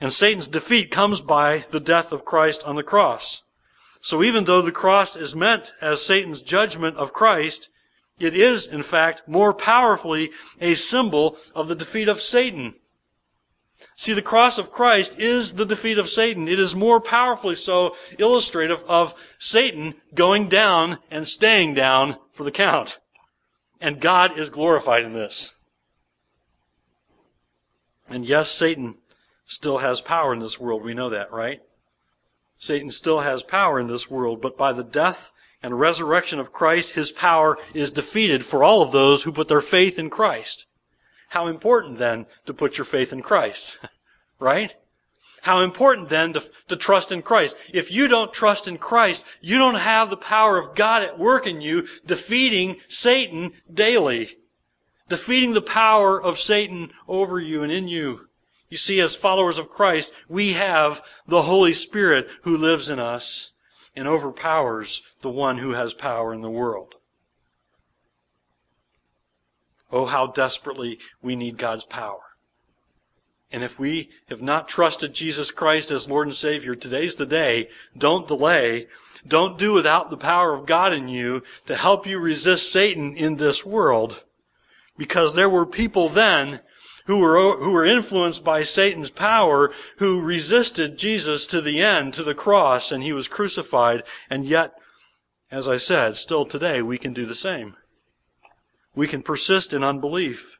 And 0.00 0.12
Satan's 0.12 0.48
defeat 0.48 0.90
comes 0.90 1.20
by 1.20 1.58
the 1.58 1.78
death 1.78 2.10
of 2.10 2.24
Christ 2.24 2.64
on 2.64 2.74
the 2.74 2.82
cross. 2.82 3.44
So 4.00 4.24
even 4.24 4.42
though 4.42 4.60
the 4.60 4.72
cross 4.72 5.14
is 5.14 5.36
meant 5.36 5.72
as 5.80 6.04
Satan's 6.04 6.42
judgment 6.42 6.96
of 6.96 7.12
Christ, 7.12 7.70
it 8.18 8.34
is, 8.34 8.66
in 8.66 8.82
fact, 8.82 9.22
more 9.28 9.54
powerfully 9.54 10.32
a 10.60 10.74
symbol 10.74 11.38
of 11.54 11.68
the 11.68 11.76
defeat 11.76 12.08
of 12.08 12.20
Satan. 12.20 12.74
See, 13.94 14.12
the 14.12 14.20
cross 14.20 14.58
of 14.58 14.72
Christ 14.72 15.16
is 15.16 15.54
the 15.54 15.64
defeat 15.64 15.96
of 15.96 16.08
Satan. 16.08 16.48
It 16.48 16.58
is 16.58 16.74
more 16.74 17.00
powerfully 17.00 17.54
so 17.54 17.94
illustrative 18.18 18.82
of 18.88 19.14
Satan 19.38 19.94
going 20.12 20.48
down 20.48 20.98
and 21.08 21.28
staying 21.28 21.74
down 21.74 22.16
for 22.32 22.42
the 22.42 22.50
count. 22.50 22.98
And 23.80 24.00
God 24.00 24.36
is 24.36 24.50
glorified 24.50 25.04
in 25.04 25.12
this. 25.12 25.54
And 28.08 28.24
yes, 28.26 28.50
Satan 28.50 28.98
still 29.46 29.78
has 29.78 30.00
power 30.00 30.32
in 30.32 30.40
this 30.40 30.60
world. 30.60 30.82
We 30.82 30.94
know 30.94 31.10
that, 31.10 31.32
right? 31.32 31.62
Satan 32.56 32.90
still 32.90 33.20
has 33.20 33.42
power 33.42 33.78
in 33.78 33.88
this 33.88 34.10
world, 34.10 34.40
but 34.40 34.56
by 34.56 34.72
the 34.72 34.84
death 34.84 35.32
and 35.62 35.80
resurrection 35.80 36.38
of 36.38 36.52
Christ, 36.52 36.92
his 36.92 37.12
power 37.12 37.58
is 37.72 37.90
defeated 37.90 38.44
for 38.44 38.62
all 38.62 38.82
of 38.82 38.92
those 38.92 39.22
who 39.22 39.32
put 39.32 39.48
their 39.48 39.60
faith 39.60 39.98
in 39.98 40.10
Christ. 40.10 40.66
How 41.30 41.46
important 41.46 41.98
then 41.98 42.26
to 42.46 42.54
put 42.54 42.78
your 42.78 42.84
faith 42.84 43.12
in 43.12 43.22
Christ, 43.22 43.78
right? 44.38 44.74
How 45.42 45.60
important 45.60 46.08
then 46.08 46.32
to, 46.34 46.42
to 46.68 46.76
trust 46.76 47.12
in 47.12 47.20
Christ. 47.20 47.56
If 47.72 47.90
you 47.92 48.08
don't 48.08 48.32
trust 48.32 48.66
in 48.66 48.78
Christ, 48.78 49.26
you 49.42 49.58
don't 49.58 49.74
have 49.74 50.08
the 50.08 50.16
power 50.16 50.56
of 50.56 50.74
God 50.74 51.02
at 51.02 51.18
work 51.18 51.46
in 51.46 51.60
you, 51.60 51.86
defeating 52.06 52.76
Satan 52.88 53.52
daily. 53.72 54.36
Defeating 55.08 55.54
the 55.54 55.62
power 55.62 56.20
of 56.20 56.38
Satan 56.38 56.90
over 57.06 57.38
you 57.38 57.62
and 57.62 57.70
in 57.70 57.88
you. 57.88 58.28
You 58.68 58.76
see, 58.76 59.00
as 59.00 59.14
followers 59.14 59.58
of 59.58 59.70
Christ, 59.70 60.12
we 60.28 60.54
have 60.54 61.02
the 61.26 61.42
Holy 61.42 61.72
Spirit 61.72 62.28
who 62.42 62.56
lives 62.56 62.90
in 62.90 62.98
us 62.98 63.52
and 63.94 64.08
overpowers 64.08 65.02
the 65.20 65.30
one 65.30 65.58
who 65.58 65.70
has 65.72 65.94
power 65.94 66.34
in 66.34 66.40
the 66.40 66.50
world. 66.50 66.96
Oh, 69.92 70.06
how 70.06 70.26
desperately 70.26 70.98
we 71.22 71.36
need 71.36 71.56
God's 71.56 71.84
power. 71.84 72.20
And 73.52 73.62
if 73.62 73.78
we 73.78 74.10
have 74.28 74.42
not 74.42 74.66
trusted 74.66 75.14
Jesus 75.14 75.52
Christ 75.52 75.92
as 75.92 76.10
Lord 76.10 76.26
and 76.26 76.34
Savior, 76.34 76.74
today's 76.74 77.14
the 77.14 77.26
day. 77.26 77.68
Don't 77.96 78.26
delay. 78.26 78.88
Don't 79.28 79.56
do 79.56 79.72
without 79.72 80.10
the 80.10 80.16
power 80.16 80.52
of 80.52 80.66
God 80.66 80.92
in 80.92 81.06
you 81.06 81.44
to 81.66 81.76
help 81.76 82.04
you 82.04 82.18
resist 82.18 82.72
Satan 82.72 83.16
in 83.16 83.36
this 83.36 83.64
world. 83.64 84.23
Because 84.96 85.34
there 85.34 85.48
were 85.48 85.66
people 85.66 86.08
then 86.08 86.60
who 87.06 87.18
were, 87.18 87.56
who 87.58 87.72
were 87.72 87.84
influenced 87.84 88.44
by 88.44 88.62
Satan's 88.62 89.10
power, 89.10 89.72
who 89.98 90.20
resisted 90.20 90.96
Jesus 90.98 91.46
to 91.48 91.60
the 91.60 91.82
end, 91.82 92.14
to 92.14 92.22
the 92.22 92.34
cross, 92.34 92.90
and 92.90 93.02
he 93.02 93.12
was 93.12 93.28
crucified. 93.28 94.02
And 94.30 94.46
yet, 94.46 94.72
as 95.50 95.68
I 95.68 95.76
said, 95.76 96.16
still 96.16 96.44
today 96.44 96.80
we 96.80 96.98
can 96.98 97.12
do 97.12 97.26
the 97.26 97.34
same. 97.34 97.76
We 98.94 99.06
can 99.06 99.22
persist 99.22 99.72
in 99.72 99.84
unbelief 99.84 100.58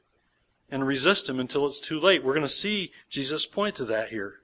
and 0.70 0.86
resist 0.86 1.28
him 1.28 1.38
until 1.38 1.66
it's 1.66 1.80
too 1.80 2.00
late. 2.00 2.24
We're 2.24 2.34
going 2.34 2.42
to 2.42 2.48
see 2.48 2.90
Jesus 3.08 3.46
point 3.46 3.76
to 3.76 3.84
that 3.86 4.08
here. 4.08 4.40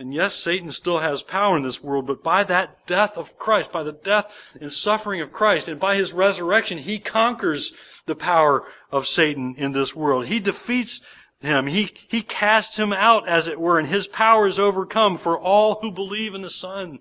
And 0.00 0.14
yes, 0.14 0.34
Satan 0.34 0.70
still 0.70 1.00
has 1.00 1.22
power 1.22 1.58
in 1.58 1.62
this 1.62 1.84
world, 1.84 2.06
but 2.06 2.24
by 2.24 2.42
that 2.44 2.86
death 2.86 3.18
of 3.18 3.38
Christ, 3.38 3.70
by 3.70 3.82
the 3.82 3.92
death 3.92 4.56
and 4.58 4.72
suffering 4.72 5.20
of 5.20 5.30
Christ, 5.30 5.68
and 5.68 5.78
by 5.78 5.94
his 5.94 6.14
resurrection, 6.14 6.78
he 6.78 6.98
conquers 6.98 7.74
the 8.06 8.14
power 8.14 8.64
of 8.90 9.06
Satan 9.06 9.54
in 9.58 9.72
this 9.72 9.94
world. 9.94 10.24
He 10.24 10.40
defeats 10.40 11.02
him. 11.42 11.66
He, 11.66 11.90
he 12.08 12.22
casts 12.22 12.78
him 12.78 12.94
out, 12.94 13.28
as 13.28 13.46
it 13.46 13.60
were, 13.60 13.78
and 13.78 13.88
his 13.88 14.06
power 14.06 14.46
is 14.46 14.58
overcome 14.58 15.18
for 15.18 15.38
all 15.38 15.80
who 15.82 15.92
believe 15.92 16.34
in 16.34 16.40
the 16.40 16.48
Son. 16.48 17.00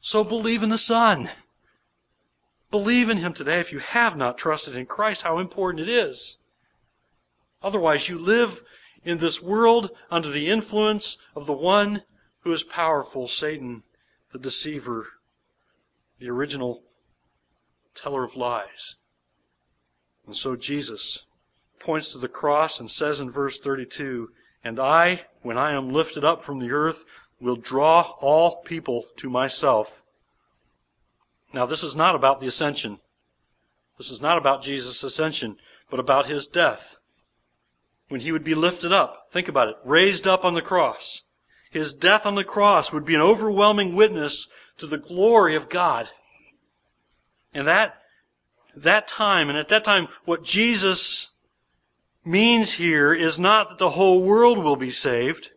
So 0.00 0.22
believe 0.22 0.62
in 0.62 0.70
the 0.70 0.78
Son. 0.78 1.28
Believe 2.70 3.10
in 3.10 3.16
him 3.16 3.32
today 3.32 3.58
if 3.58 3.72
you 3.72 3.80
have 3.80 4.16
not 4.16 4.38
trusted 4.38 4.76
in 4.76 4.86
Christ, 4.86 5.22
how 5.22 5.40
important 5.40 5.80
it 5.80 5.88
is. 5.88 6.38
Otherwise, 7.64 8.08
you 8.08 8.16
live 8.16 8.62
in 9.04 9.18
this 9.18 9.42
world 9.42 9.90
under 10.10 10.30
the 10.30 10.48
influence 10.48 11.18
of 11.34 11.46
the 11.46 11.52
one 11.52 12.02
who 12.40 12.52
is 12.52 12.62
powerful, 12.62 13.26
Satan, 13.26 13.82
the 14.32 14.38
deceiver, 14.38 15.06
the 16.18 16.30
original 16.30 16.82
teller 17.94 18.24
of 18.24 18.36
lies. 18.36 18.96
And 20.26 20.36
so 20.36 20.56
Jesus 20.56 21.26
points 21.78 22.12
to 22.12 22.18
the 22.18 22.28
cross 22.28 22.78
and 22.78 22.90
says 22.90 23.20
in 23.20 23.30
verse 23.30 23.58
32, 23.58 24.30
And 24.62 24.78
I, 24.78 25.22
when 25.42 25.58
I 25.58 25.72
am 25.72 25.90
lifted 25.90 26.24
up 26.24 26.42
from 26.42 26.58
the 26.58 26.70
earth, 26.70 27.04
will 27.40 27.56
draw 27.56 28.14
all 28.20 28.62
people 28.62 29.06
to 29.16 29.30
myself. 29.30 30.02
Now, 31.52 31.66
this 31.66 31.82
is 31.82 31.96
not 31.96 32.14
about 32.14 32.40
the 32.40 32.46
ascension. 32.46 33.00
This 33.98 34.10
is 34.10 34.22
not 34.22 34.38
about 34.38 34.62
Jesus' 34.62 35.02
ascension, 35.02 35.56
but 35.90 35.98
about 35.98 36.26
his 36.26 36.46
death. 36.46 36.96
When 38.10 38.22
he 38.22 38.32
would 38.32 38.42
be 38.42 38.56
lifted 38.56 38.92
up, 38.92 39.26
think 39.30 39.46
about 39.46 39.68
it, 39.68 39.76
raised 39.84 40.26
up 40.26 40.44
on 40.44 40.54
the 40.54 40.60
cross. 40.60 41.22
His 41.70 41.94
death 41.94 42.26
on 42.26 42.34
the 42.34 42.42
cross 42.42 42.92
would 42.92 43.04
be 43.04 43.14
an 43.14 43.20
overwhelming 43.20 43.94
witness 43.94 44.48
to 44.78 44.88
the 44.88 44.98
glory 44.98 45.54
of 45.54 45.68
God. 45.68 46.08
And 47.54 47.68
that 47.68 47.94
that 48.74 49.06
time, 49.06 49.48
and 49.48 49.56
at 49.56 49.68
that 49.68 49.84
time, 49.84 50.08
what 50.24 50.42
Jesus 50.42 51.34
means 52.24 52.72
here 52.72 53.14
is 53.14 53.38
not 53.38 53.68
that 53.68 53.78
the 53.78 53.90
whole 53.90 54.22
world 54.24 54.58
will 54.58 54.74
be 54.74 54.90
saved. 54.90 55.52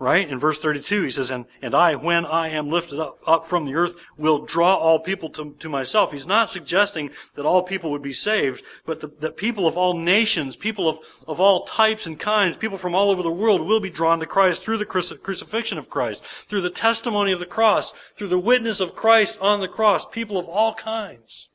Right? 0.00 0.28
In 0.28 0.38
verse 0.38 0.60
32, 0.60 1.02
he 1.02 1.10
says, 1.10 1.32
and, 1.32 1.46
and 1.60 1.74
I, 1.74 1.96
when 1.96 2.24
I 2.24 2.50
am 2.50 2.70
lifted 2.70 3.00
up, 3.00 3.18
up 3.26 3.44
from 3.44 3.64
the 3.64 3.74
earth, 3.74 3.96
will 4.16 4.44
draw 4.44 4.76
all 4.76 5.00
people 5.00 5.28
to, 5.30 5.56
to 5.58 5.68
myself. 5.68 6.12
He's 6.12 6.26
not 6.26 6.48
suggesting 6.48 7.10
that 7.34 7.44
all 7.44 7.64
people 7.64 7.90
would 7.90 8.02
be 8.02 8.12
saved, 8.12 8.62
but 8.86 9.00
the, 9.00 9.08
that 9.18 9.36
people 9.36 9.66
of 9.66 9.76
all 9.76 9.98
nations, 9.98 10.56
people 10.56 10.88
of, 10.88 10.98
of 11.26 11.40
all 11.40 11.64
types 11.64 12.06
and 12.06 12.16
kinds, 12.16 12.56
people 12.56 12.78
from 12.78 12.94
all 12.94 13.10
over 13.10 13.24
the 13.24 13.30
world 13.30 13.66
will 13.66 13.80
be 13.80 13.90
drawn 13.90 14.20
to 14.20 14.26
Christ 14.26 14.62
through 14.62 14.76
the 14.76 14.86
crucifixion 14.86 15.78
of 15.78 15.90
Christ, 15.90 16.24
through 16.24 16.60
the 16.60 16.70
testimony 16.70 17.32
of 17.32 17.40
the 17.40 17.46
cross, 17.46 17.92
through 18.14 18.28
the 18.28 18.38
witness 18.38 18.78
of 18.78 18.94
Christ 18.94 19.42
on 19.42 19.58
the 19.58 19.66
cross, 19.66 20.08
people 20.08 20.38
of 20.38 20.48
all 20.48 20.74
kinds 20.74 21.50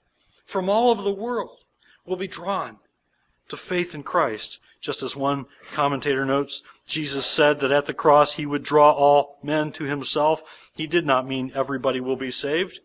from 0.45 0.69
all 0.69 0.89
over 0.89 1.01
the 1.01 1.11
world 1.11 1.59
will 2.05 2.17
be 2.17 2.27
drawn 2.27 2.77
to 3.49 3.57
faith 3.57 3.95
in 3.95 4.03
Christ. 4.03 4.59
Just 4.83 5.01
as 5.01 5.15
one 5.15 5.45
commentator 5.71 6.25
notes, 6.25 6.61
Jesus 6.85 7.25
said 7.25 7.61
that 7.61 7.71
at 7.71 7.85
the 7.85 7.93
cross 7.93 8.33
he 8.33 8.45
would 8.45 8.63
draw 8.63 8.91
all 8.91 9.37
men 9.41 9.71
to 9.71 9.85
himself. 9.85 10.71
He 10.75 10.87
did 10.87 11.05
not 11.05 11.25
mean 11.25 11.53
everybody 11.55 12.01
will 12.01 12.17
be 12.17 12.31
saved, 12.31 12.81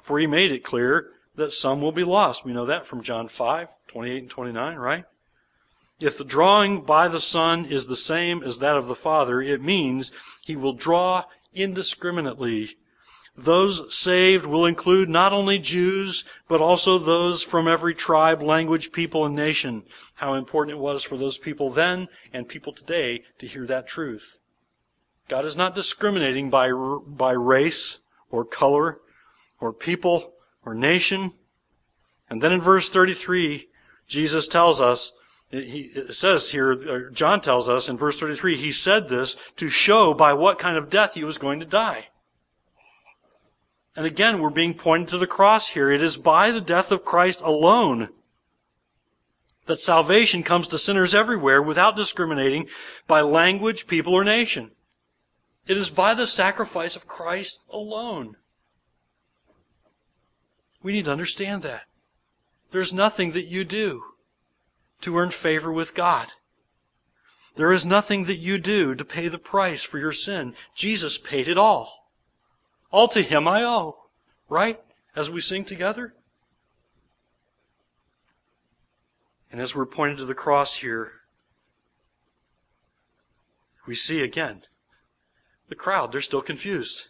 for 0.00 0.20
he 0.20 0.28
made 0.28 0.52
it 0.52 0.62
clear 0.62 1.08
that 1.34 1.52
some 1.52 1.80
will 1.80 1.90
be 1.90 2.04
lost. 2.04 2.44
We 2.44 2.52
know 2.52 2.64
that 2.64 2.86
from 2.86 3.02
John 3.02 3.26
5, 3.26 3.68
28 3.88 4.22
and 4.22 4.30
29, 4.30 4.76
right? 4.76 5.04
If 5.98 6.16
the 6.16 6.24
drawing 6.24 6.82
by 6.82 7.08
the 7.08 7.20
Son 7.20 7.66
is 7.66 7.88
the 7.88 7.96
same 7.96 8.44
as 8.44 8.60
that 8.60 8.76
of 8.76 8.86
the 8.86 8.94
Father, 8.94 9.42
it 9.42 9.60
means 9.60 10.12
he 10.44 10.54
will 10.54 10.74
draw 10.74 11.24
indiscriminately 11.52 12.76
those 13.44 13.96
saved 13.96 14.46
will 14.46 14.66
include 14.66 15.08
not 15.08 15.32
only 15.32 15.58
Jews, 15.58 16.24
but 16.48 16.60
also 16.60 16.98
those 16.98 17.42
from 17.42 17.68
every 17.68 17.94
tribe, 17.94 18.42
language, 18.42 18.92
people, 18.92 19.24
and 19.24 19.34
nation. 19.34 19.84
How 20.16 20.34
important 20.34 20.76
it 20.76 20.80
was 20.80 21.02
for 21.02 21.16
those 21.16 21.38
people 21.38 21.70
then 21.70 22.08
and 22.32 22.48
people 22.48 22.72
today 22.72 23.22
to 23.38 23.46
hear 23.46 23.66
that 23.66 23.86
truth. 23.86 24.38
God 25.28 25.44
is 25.44 25.56
not 25.56 25.74
discriminating 25.74 26.50
by, 26.50 26.70
by 27.06 27.32
race 27.32 28.00
or 28.30 28.44
color 28.44 28.98
or 29.60 29.72
people 29.72 30.32
or 30.64 30.74
nation. 30.74 31.32
And 32.28 32.42
then 32.42 32.52
in 32.52 32.60
verse 32.60 32.88
33, 32.88 33.68
Jesus 34.06 34.48
tells 34.48 34.80
us, 34.80 35.12
he, 35.50 35.90
says 36.10 36.50
here, 36.50 36.72
uh, 36.72 37.12
John 37.12 37.40
tells 37.40 37.68
us 37.68 37.88
in 37.88 37.96
verse 37.96 38.20
33, 38.20 38.56
he 38.56 38.70
said 38.70 39.08
this 39.08 39.36
to 39.56 39.68
show 39.68 40.14
by 40.14 40.32
what 40.32 40.58
kind 40.58 40.76
of 40.76 40.90
death 40.90 41.14
he 41.14 41.24
was 41.24 41.38
going 41.38 41.58
to 41.60 41.66
die. 41.66 42.08
And 43.96 44.06
again, 44.06 44.40
we're 44.40 44.50
being 44.50 44.74
pointed 44.74 45.08
to 45.08 45.18
the 45.18 45.26
cross 45.26 45.70
here. 45.70 45.90
It 45.90 46.02
is 46.02 46.16
by 46.16 46.50
the 46.50 46.60
death 46.60 46.92
of 46.92 47.04
Christ 47.04 47.42
alone 47.42 48.10
that 49.66 49.80
salvation 49.80 50.42
comes 50.42 50.68
to 50.68 50.78
sinners 50.78 51.14
everywhere 51.14 51.62
without 51.62 51.96
discriminating 51.96 52.66
by 53.06 53.20
language, 53.20 53.86
people, 53.86 54.14
or 54.14 54.24
nation. 54.24 54.72
It 55.68 55.76
is 55.76 55.90
by 55.90 56.14
the 56.14 56.26
sacrifice 56.26 56.96
of 56.96 57.06
Christ 57.06 57.60
alone. 57.72 58.36
We 60.82 60.92
need 60.92 61.04
to 61.04 61.12
understand 61.12 61.62
that. 61.62 61.82
There's 62.70 62.92
nothing 62.92 63.32
that 63.32 63.46
you 63.46 63.64
do 63.64 64.02
to 65.02 65.16
earn 65.18 65.30
favor 65.30 65.72
with 65.72 65.94
God. 65.94 66.28
There 67.56 67.72
is 67.72 67.84
nothing 67.84 68.24
that 68.24 68.38
you 68.38 68.58
do 68.58 68.94
to 68.94 69.04
pay 69.04 69.28
the 69.28 69.38
price 69.38 69.82
for 69.82 69.98
your 69.98 70.12
sin. 70.12 70.54
Jesus 70.74 71.18
paid 71.18 71.48
it 71.48 71.58
all. 71.58 71.99
All 72.90 73.08
to 73.08 73.22
Him 73.22 73.46
I 73.46 73.62
owe. 73.62 73.96
Right? 74.48 74.80
As 75.14 75.30
we 75.30 75.40
sing 75.40 75.64
together. 75.64 76.14
And 79.52 79.60
as 79.60 79.74
we're 79.74 79.86
pointed 79.86 80.18
to 80.18 80.24
the 80.24 80.34
cross 80.34 80.76
here, 80.76 81.12
we 83.86 83.94
see 83.94 84.22
again 84.22 84.62
the 85.68 85.74
crowd, 85.74 86.12
they're 86.12 86.20
still 86.20 86.42
confused. 86.42 87.08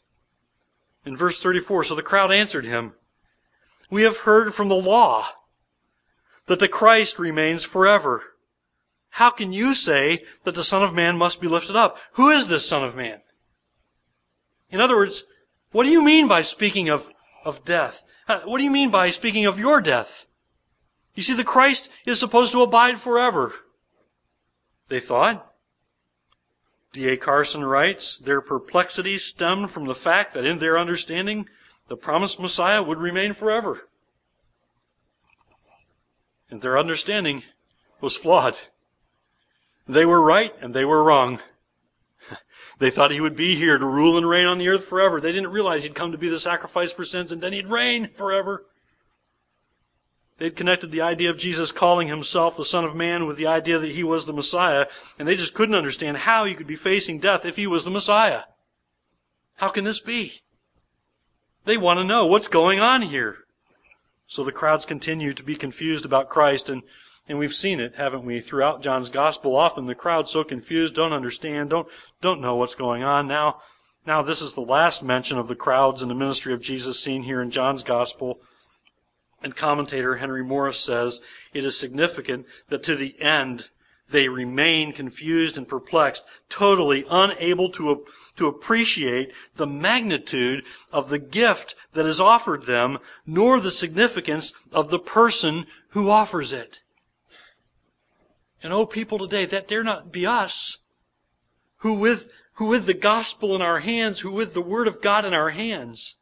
In 1.04 1.16
verse 1.16 1.42
34, 1.42 1.84
so 1.84 1.94
the 1.94 2.02
crowd 2.02 2.30
answered 2.30 2.64
him, 2.64 2.92
We 3.90 4.02
have 4.02 4.18
heard 4.18 4.54
from 4.54 4.68
the 4.68 4.74
law 4.76 5.26
that 6.46 6.58
the 6.58 6.68
Christ 6.68 7.18
remains 7.18 7.64
forever. 7.64 8.34
how 9.14 9.30
can 9.30 9.52
you 9.52 9.74
say 9.74 10.24
that 10.44 10.54
the 10.54 10.62
Son 10.62 10.82
of 10.82 10.94
Man 10.94 11.18
must 11.18 11.40
be 11.40 11.48
lifted 11.48 11.74
up? 11.74 11.98
Who 12.12 12.30
is 12.30 12.48
this 12.48 12.68
Son 12.68 12.84
of 12.84 12.94
Man? 12.94 13.20
In 14.70 14.80
other 14.80 14.94
words, 14.94 15.24
what 15.72 15.84
do 15.84 15.90
you 15.90 16.02
mean 16.02 16.28
by 16.28 16.42
speaking 16.42 16.88
of, 16.88 17.12
of 17.44 17.64
death? 17.64 18.04
Uh, 18.28 18.40
what 18.44 18.58
do 18.58 18.64
you 18.64 18.70
mean 18.70 18.90
by 18.90 19.10
speaking 19.10 19.46
of 19.46 19.58
your 19.58 19.80
death? 19.80 20.26
You 21.14 21.22
see, 21.22 21.34
the 21.34 21.44
Christ 21.44 21.90
is 22.06 22.18
supposed 22.18 22.52
to 22.52 22.62
abide 22.62 22.98
forever. 22.98 23.52
They 24.88 25.00
thought. 25.00 25.46
D.A. 26.92 27.16
Carson 27.16 27.64
writes, 27.64 28.18
their 28.18 28.40
perplexity 28.40 29.16
stemmed 29.16 29.70
from 29.70 29.86
the 29.86 29.94
fact 29.94 30.34
that 30.34 30.44
in 30.44 30.58
their 30.58 30.78
understanding, 30.78 31.48
the 31.88 31.96
promised 31.96 32.40
Messiah 32.40 32.82
would 32.82 32.98
remain 32.98 33.32
forever. 33.32 33.88
And 36.50 36.62
their 36.62 36.78
understanding 36.78 37.44
was 38.00 38.16
flawed. 38.16 38.58
They 39.86 40.04
were 40.04 40.20
right 40.20 40.54
and 40.60 40.74
they 40.74 40.84
were 40.84 41.04
wrong. 41.04 41.40
They 42.80 42.90
thought 42.90 43.10
he 43.10 43.20
would 43.20 43.36
be 43.36 43.56
here 43.56 43.76
to 43.76 43.84
rule 43.84 44.16
and 44.16 44.26
reign 44.26 44.46
on 44.46 44.56
the 44.56 44.68
earth 44.68 44.86
forever. 44.86 45.20
They 45.20 45.32
didn't 45.32 45.52
realize 45.52 45.84
he'd 45.84 45.94
come 45.94 46.12
to 46.12 46.18
be 46.18 46.30
the 46.30 46.40
sacrifice 46.40 46.94
for 46.94 47.04
sins 47.04 47.30
and 47.30 47.42
then 47.42 47.52
he'd 47.52 47.68
reign 47.68 48.08
forever. 48.08 48.64
They'd 50.38 50.56
connected 50.56 50.90
the 50.90 51.02
idea 51.02 51.28
of 51.28 51.36
Jesus 51.36 51.72
calling 51.72 52.08
himself 52.08 52.56
the 52.56 52.64
Son 52.64 52.86
of 52.86 52.96
Man 52.96 53.26
with 53.26 53.36
the 53.36 53.46
idea 53.46 53.78
that 53.78 53.90
he 53.90 54.02
was 54.02 54.24
the 54.24 54.32
Messiah, 54.32 54.86
and 55.18 55.28
they 55.28 55.36
just 55.36 55.52
couldn't 55.52 55.74
understand 55.74 56.16
how 56.16 56.46
he 56.46 56.54
could 56.54 56.66
be 56.66 56.76
facing 56.76 57.18
death 57.18 57.44
if 57.44 57.56
he 57.56 57.66
was 57.66 57.84
the 57.84 57.90
Messiah. 57.90 58.44
How 59.56 59.68
can 59.68 59.84
this 59.84 60.00
be? 60.00 60.40
They 61.66 61.76
want 61.76 62.00
to 62.00 62.04
know 62.04 62.24
what's 62.24 62.48
going 62.48 62.80
on 62.80 63.02
here. 63.02 63.44
So 64.26 64.42
the 64.42 64.52
crowds 64.52 64.86
continue 64.86 65.34
to 65.34 65.42
be 65.42 65.56
confused 65.56 66.06
about 66.06 66.30
Christ, 66.30 66.70
and 66.70 66.84
and 67.28 67.38
we've 67.38 67.54
seen 67.54 67.80
it, 67.80 67.94
haven't 67.96 68.24
we, 68.24 68.40
throughout 68.40 68.82
John's 68.82 69.08
gospel. 69.08 69.56
Often 69.56 69.86
the 69.86 69.94
crowd's 69.94 70.32
so 70.32 70.42
confused, 70.42 70.94
don't 70.94 71.12
understand, 71.12 71.70
don't, 71.70 71.88
don't 72.20 72.40
know 72.40 72.56
what's 72.56 72.74
going 72.74 73.02
on. 73.02 73.28
Now, 73.28 73.60
now 74.06 74.22
this 74.22 74.42
is 74.42 74.54
the 74.54 74.60
last 74.60 75.02
mention 75.02 75.38
of 75.38 75.46
the 75.46 75.54
crowds 75.54 76.02
in 76.02 76.08
the 76.08 76.14
ministry 76.14 76.52
of 76.52 76.60
Jesus 76.60 76.98
seen 76.98 77.22
here 77.22 77.40
in 77.40 77.50
John's 77.50 77.82
gospel. 77.82 78.40
And 79.42 79.56
commentator 79.56 80.16
Henry 80.16 80.42
Morris 80.42 80.78
says 80.78 81.20
it 81.54 81.64
is 81.64 81.78
significant 81.78 82.46
that 82.68 82.82
to 82.82 82.96
the 82.96 83.20
end 83.20 83.68
they 84.10 84.28
remain 84.28 84.92
confused 84.92 85.56
and 85.56 85.68
perplexed, 85.68 86.26
totally 86.48 87.04
unable 87.10 87.70
to, 87.70 88.04
to 88.36 88.48
appreciate 88.48 89.32
the 89.54 89.66
magnitude 89.66 90.64
of 90.92 91.08
the 91.08 91.18
gift 91.18 91.74
that 91.92 92.06
is 92.06 92.20
offered 92.20 92.66
them, 92.66 92.98
nor 93.24 93.60
the 93.60 93.70
significance 93.70 94.52
of 94.72 94.90
the 94.90 94.98
person 94.98 95.66
who 95.90 96.10
offers 96.10 96.52
it. 96.52 96.82
And 98.62 98.72
oh, 98.72 98.86
people 98.86 99.18
today, 99.18 99.46
that 99.46 99.68
dare 99.68 99.84
not 99.84 100.12
be 100.12 100.26
us, 100.26 100.78
who 101.78 101.98
with, 101.98 102.28
who 102.54 102.66
with 102.66 102.86
the 102.86 102.94
gospel 102.94 103.54
in 103.54 103.62
our 103.62 103.80
hands, 103.80 104.20
who 104.20 104.30
with 104.30 104.52
the 104.54 104.60
word 104.60 104.86
of 104.86 105.00
God 105.00 105.24
in 105.24 105.32
our 105.32 105.50
hands, 105.50 106.16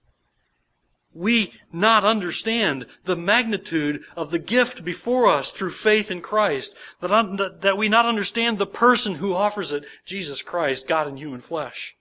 we 1.13 1.53
not 1.73 2.05
understand 2.05 2.87
the 3.05 3.17
magnitude 3.17 4.05
of 4.17 4.31
the 4.31 4.39
gift 4.39 4.85
before 4.85 5.27
us 5.27 5.51
through 5.51 5.71
faith 5.71 6.11
in 6.11 6.21
Christ, 6.21 6.77
that, 7.01 7.59
that 7.63 7.77
we 7.77 7.89
not 7.89 8.07
understand 8.07 8.59
the 8.59 8.67
person 8.67 9.17
who 9.17 9.35
offers 9.35 9.73
it, 9.73 9.85
Jesus 10.05 10.43
Christ, 10.43 10.87
God 10.87 11.09
in 11.09 11.17
human 11.17 11.41
flesh. 11.41 11.97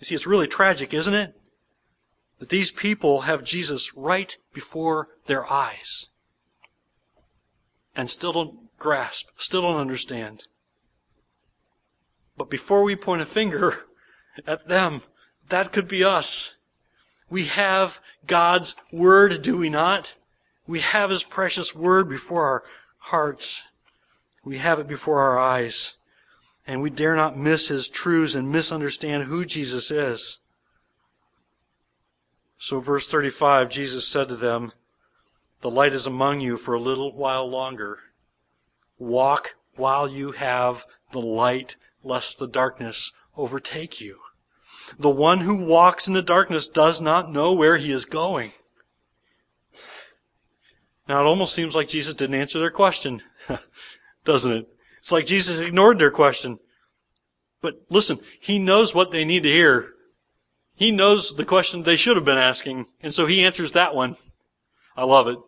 You 0.00 0.06
see, 0.06 0.14
it's 0.14 0.26
really 0.26 0.46
tragic, 0.46 0.94
isn't 0.94 1.12
it? 1.12 1.34
That 2.38 2.48
these 2.48 2.70
people 2.70 3.22
have 3.22 3.44
Jesus 3.44 3.94
right 3.96 4.36
before 4.54 5.08
their 5.26 5.50
eyes 5.52 6.08
and 7.96 8.08
still 8.08 8.32
don't 8.32 8.67
grasp, 8.78 9.28
still 9.36 9.62
don't 9.62 9.80
understand. 9.80 10.44
But 12.36 12.50
before 12.50 12.82
we 12.82 12.96
point 12.96 13.22
a 13.22 13.26
finger 13.26 13.86
at 14.46 14.68
them, 14.68 15.02
that 15.48 15.72
could 15.72 15.88
be 15.88 16.04
us. 16.04 16.56
We 17.28 17.46
have 17.46 18.00
God's 18.26 18.76
Word, 18.92 19.42
do 19.42 19.56
we 19.56 19.68
not? 19.68 20.14
We 20.66 20.80
have 20.80 21.10
His 21.10 21.22
precious 21.22 21.74
Word 21.74 22.08
before 22.08 22.44
our 22.44 22.62
hearts. 22.98 23.62
We 24.44 24.58
have 24.58 24.78
it 24.78 24.86
before 24.86 25.20
our 25.20 25.38
eyes. 25.38 25.96
And 26.66 26.80
we 26.80 26.90
dare 26.90 27.16
not 27.16 27.36
miss 27.36 27.68
His 27.68 27.88
truths 27.88 28.34
and 28.34 28.52
misunderstand 28.52 29.24
who 29.24 29.44
Jesus 29.44 29.90
is. 29.90 30.40
So 32.58 32.80
verse 32.80 33.08
35, 33.08 33.68
Jesus 33.68 34.06
said 34.06 34.28
to 34.28 34.36
them, 34.36 34.72
The 35.60 35.70
light 35.70 35.92
is 35.92 36.06
among 36.06 36.40
you 36.40 36.56
for 36.56 36.74
a 36.74 36.80
little 36.80 37.14
while 37.14 37.48
longer. 37.48 37.98
Walk 38.98 39.54
while 39.76 40.08
you 40.08 40.32
have 40.32 40.84
the 41.12 41.20
light, 41.20 41.76
lest 42.02 42.38
the 42.38 42.48
darkness 42.48 43.12
overtake 43.36 44.00
you. 44.00 44.18
The 44.98 45.10
one 45.10 45.40
who 45.40 45.54
walks 45.54 46.08
in 46.08 46.14
the 46.14 46.22
darkness 46.22 46.66
does 46.66 47.00
not 47.00 47.32
know 47.32 47.52
where 47.52 47.76
he 47.76 47.92
is 47.92 48.04
going. 48.04 48.52
Now, 51.08 51.20
it 51.20 51.26
almost 51.26 51.54
seems 51.54 51.74
like 51.74 51.88
Jesus 51.88 52.14
didn't 52.14 52.40
answer 52.40 52.58
their 52.58 52.70
question, 52.70 53.22
doesn't 54.24 54.52
it? 54.52 54.68
It's 54.98 55.12
like 55.12 55.26
Jesus 55.26 55.58
ignored 55.58 55.98
their 55.98 56.10
question. 56.10 56.58
But 57.60 57.80
listen, 57.88 58.18
he 58.40 58.58
knows 58.58 58.94
what 58.94 59.10
they 59.10 59.24
need 59.24 59.42
to 59.44 59.48
hear. 59.48 59.94
He 60.74 60.90
knows 60.90 61.34
the 61.34 61.44
question 61.44 61.82
they 61.82 61.96
should 61.96 62.16
have 62.16 62.24
been 62.24 62.38
asking, 62.38 62.86
and 63.02 63.14
so 63.14 63.26
he 63.26 63.44
answers 63.44 63.72
that 63.72 63.94
one. 63.94 64.16
I 64.96 65.04
love 65.04 65.26
it. 65.28 65.38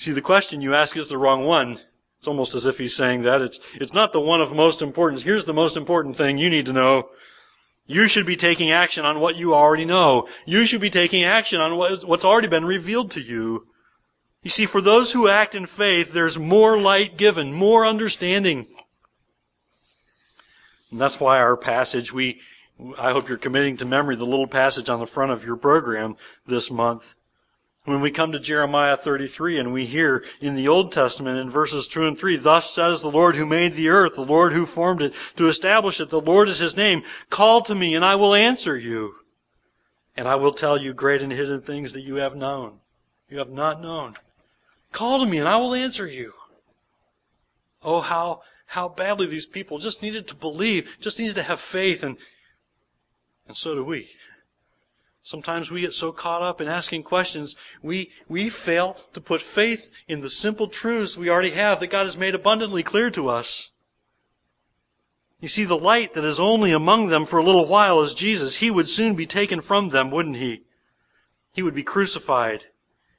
See, 0.00 0.12
the 0.12 0.22
question 0.22 0.62
you 0.62 0.74
ask 0.74 0.96
is 0.96 1.08
the 1.08 1.18
wrong 1.18 1.44
one. 1.44 1.78
It's 2.16 2.26
almost 2.26 2.54
as 2.54 2.64
if 2.64 2.78
he's 2.78 2.96
saying 2.96 3.20
that. 3.20 3.42
It's, 3.42 3.60
it's 3.74 3.92
not 3.92 4.14
the 4.14 4.20
one 4.20 4.40
of 4.40 4.50
most 4.54 4.80
importance. 4.80 5.24
Here's 5.24 5.44
the 5.44 5.52
most 5.52 5.76
important 5.76 6.16
thing 6.16 6.38
you 6.38 6.48
need 6.48 6.64
to 6.66 6.72
know. 6.72 7.10
You 7.86 8.08
should 8.08 8.24
be 8.24 8.34
taking 8.34 8.72
action 8.72 9.04
on 9.04 9.20
what 9.20 9.36
you 9.36 9.54
already 9.54 9.84
know. 9.84 10.26
You 10.46 10.64
should 10.64 10.80
be 10.80 10.88
taking 10.88 11.22
action 11.22 11.60
on 11.60 11.76
what, 11.76 12.02
what's 12.04 12.24
already 12.24 12.48
been 12.48 12.64
revealed 12.64 13.10
to 13.10 13.20
you. 13.20 13.66
You 14.42 14.48
see, 14.48 14.64
for 14.64 14.80
those 14.80 15.12
who 15.12 15.28
act 15.28 15.54
in 15.54 15.66
faith, 15.66 16.14
there's 16.14 16.38
more 16.38 16.80
light 16.80 17.18
given, 17.18 17.52
more 17.52 17.84
understanding. 17.84 18.68
And 20.90 20.98
that's 20.98 21.20
why 21.20 21.36
our 21.36 21.58
passage, 21.58 22.10
we, 22.10 22.40
I 22.98 23.12
hope 23.12 23.28
you're 23.28 23.36
committing 23.36 23.76
to 23.76 23.84
memory 23.84 24.16
the 24.16 24.24
little 24.24 24.46
passage 24.46 24.88
on 24.88 24.98
the 24.98 25.06
front 25.06 25.30
of 25.30 25.44
your 25.44 25.58
program 25.58 26.16
this 26.46 26.70
month. 26.70 27.16
When 27.90 28.00
we 28.00 28.12
come 28.12 28.30
to 28.30 28.38
Jeremiah 28.38 28.96
33 28.96 29.58
and 29.58 29.72
we 29.72 29.84
hear 29.84 30.22
in 30.40 30.54
the 30.54 30.68
Old 30.68 30.92
Testament 30.92 31.38
in 31.40 31.50
verses 31.50 31.88
2 31.88 32.06
and 32.06 32.16
3, 32.16 32.36
Thus 32.36 32.70
says 32.70 33.02
the 33.02 33.10
Lord 33.10 33.34
who 33.34 33.44
made 33.44 33.74
the 33.74 33.88
earth, 33.88 34.14
the 34.14 34.20
Lord 34.24 34.52
who 34.52 34.64
formed 34.64 35.02
it, 35.02 35.12
to 35.34 35.48
establish 35.48 36.00
it, 36.00 36.08
the 36.08 36.20
Lord 36.20 36.48
is 36.48 36.60
his 36.60 36.76
name. 36.76 37.02
Call 37.30 37.62
to 37.62 37.74
me 37.74 37.96
and 37.96 38.04
I 38.04 38.14
will 38.14 38.32
answer 38.32 38.76
you. 38.78 39.16
And 40.16 40.28
I 40.28 40.36
will 40.36 40.52
tell 40.52 40.80
you 40.80 40.92
great 40.92 41.20
and 41.20 41.32
hidden 41.32 41.62
things 41.62 41.92
that 41.92 42.02
you 42.02 42.14
have 42.14 42.36
known. 42.36 42.78
You 43.28 43.38
have 43.38 43.50
not 43.50 43.82
known. 43.82 44.14
Call 44.92 45.18
to 45.18 45.26
me 45.26 45.38
and 45.38 45.48
I 45.48 45.56
will 45.56 45.74
answer 45.74 46.06
you. 46.06 46.34
Oh, 47.82 48.02
how, 48.02 48.42
how 48.66 48.88
badly 48.88 49.26
these 49.26 49.46
people 49.46 49.78
just 49.78 50.00
needed 50.00 50.28
to 50.28 50.36
believe, 50.36 50.96
just 51.00 51.18
needed 51.18 51.34
to 51.34 51.42
have 51.42 51.60
faith, 51.60 52.04
and, 52.04 52.18
and 53.48 53.56
so 53.56 53.74
do 53.74 53.82
we. 53.82 54.10
Sometimes 55.22 55.70
we 55.70 55.82
get 55.82 55.92
so 55.92 56.12
caught 56.12 56.42
up 56.42 56.60
in 56.60 56.68
asking 56.68 57.02
questions, 57.02 57.54
we, 57.82 58.10
we 58.28 58.48
fail 58.48 58.96
to 59.12 59.20
put 59.20 59.42
faith 59.42 59.92
in 60.08 60.22
the 60.22 60.30
simple 60.30 60.66
truths 60.66 61.18
we 61.18 61.28
already 61.28 61.50
have 61.50 61.80
that 61.80 61.88
God 61.88 62.06
has 62.06 62.16
made 62.16 62.34
abundantly 62.34 62.82
clear 62.82 63.10
to 63.10 63.28
us. 63.28 63.70
You 65.38 65.48
see, 65.48 65.64
the 65.64 65.76
light 65.76 66.14
that 66.14 66.24
is 66.24 66.40
only 66.40 66.72
among 66.72 67.08
them 67.08 67.24
for 67.24 67.38
a 67.38 67.44
little 67.44 67.66
while 67.66 68.00
is 68.00 68.14
Jesus. 68.14 68.56
He 68.56 68.70
would 68.70 68.88
soon 68.88 69.14
be 69.14 69.26
taken 69.26 69.60
from 69.60 69.90
them, 69.90 70.10
wouldn't 70.10 70.36
he? 70.36 70.62
He 71.52 71.62
would 71.62 71.74
be 71.74 71.82
crucified, 71.82 72.64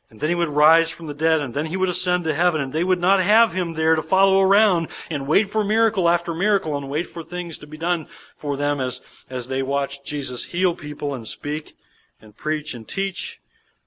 and 0.09 0.19
then 0.19 0.29
he 0.29 0.35
would 0.35 0.49
rise 0.49 0.91
from 0.91 1.07
the 1.07 1.13
dead, 1.13 1.41
and 1.41 1.53
then 1.53 1.67
he 1.67 1.77
would 1.77 1.89
ascend 1.89 2.23
to 2.25 2.33
heaven, 2.33 2.61
and 2.61 2.73
they 2.73 2.83
would 2.83 2.99
not 2.99 3.21
have 3.21 3.53
him 3.53 3.73
there 3.73 3.95
to 3.95 4.01
follow 4.01 4.41
around 4.41 4.87
and 5.09 5.27
wait 5.27 5.49
for 5.49 5.63
miracle 5.63 6.07
after 6.07 6.33
miracle 6.33 6.77
and 6.77 6.89
wait 6.89 7.07
for 7.07 7.23
things 7.23 7.57
to 7.57 7.67
be 7.67 7.77
done 7.77 8.07
for 8.35 8.55
them 8.55 8.79
as, 8.79 9.01
as 9.29 9.47
they 9.47 9.61
watched 9.61 10.05
Jesus 10.05 10.45
heal 10.45 10.75
people 10.75 11.13
and 11.13 11.27
speak 11.27 11.75
and 12.21 12.37
preach 12.37 12.73
and 12.73 12.87
teach, 12.87 13.39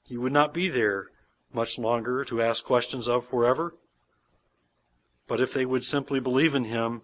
he 0.02 0.16
would 0.16 0.32
not 0.32 0.52
be 0.52 0.68
there 0.68 1.08
much 1.52 1.78
longer 1.78 2.24
to 2.24 2.42
ask 2.42 2.64
questions 2.64 3.08
of 3.08 3.24
forever. 3.24 3.74
But 5.26 5.40
if 5.40 5.54
they 5.54 5.64
would 5.64 5.84
simply 5.84 6.20
believe 6.20 6.54
in 6.54 6.64
him, 6.64 7.02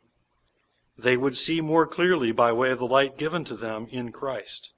they 0.98 1.16
would 1.16 1.36
see 1.36 1.60
more 1.60 1.86
clearly 1.86 2.32
by 2.32 2.52
way 2.52 2.70
of 2.70 2.78
the 2.78 2.86
light 2.86 3.16
given 3.16 3.44
to 3.44 3.54
them 3.54 3.86
in 3.90 4.12
Christ. 4.12 4.72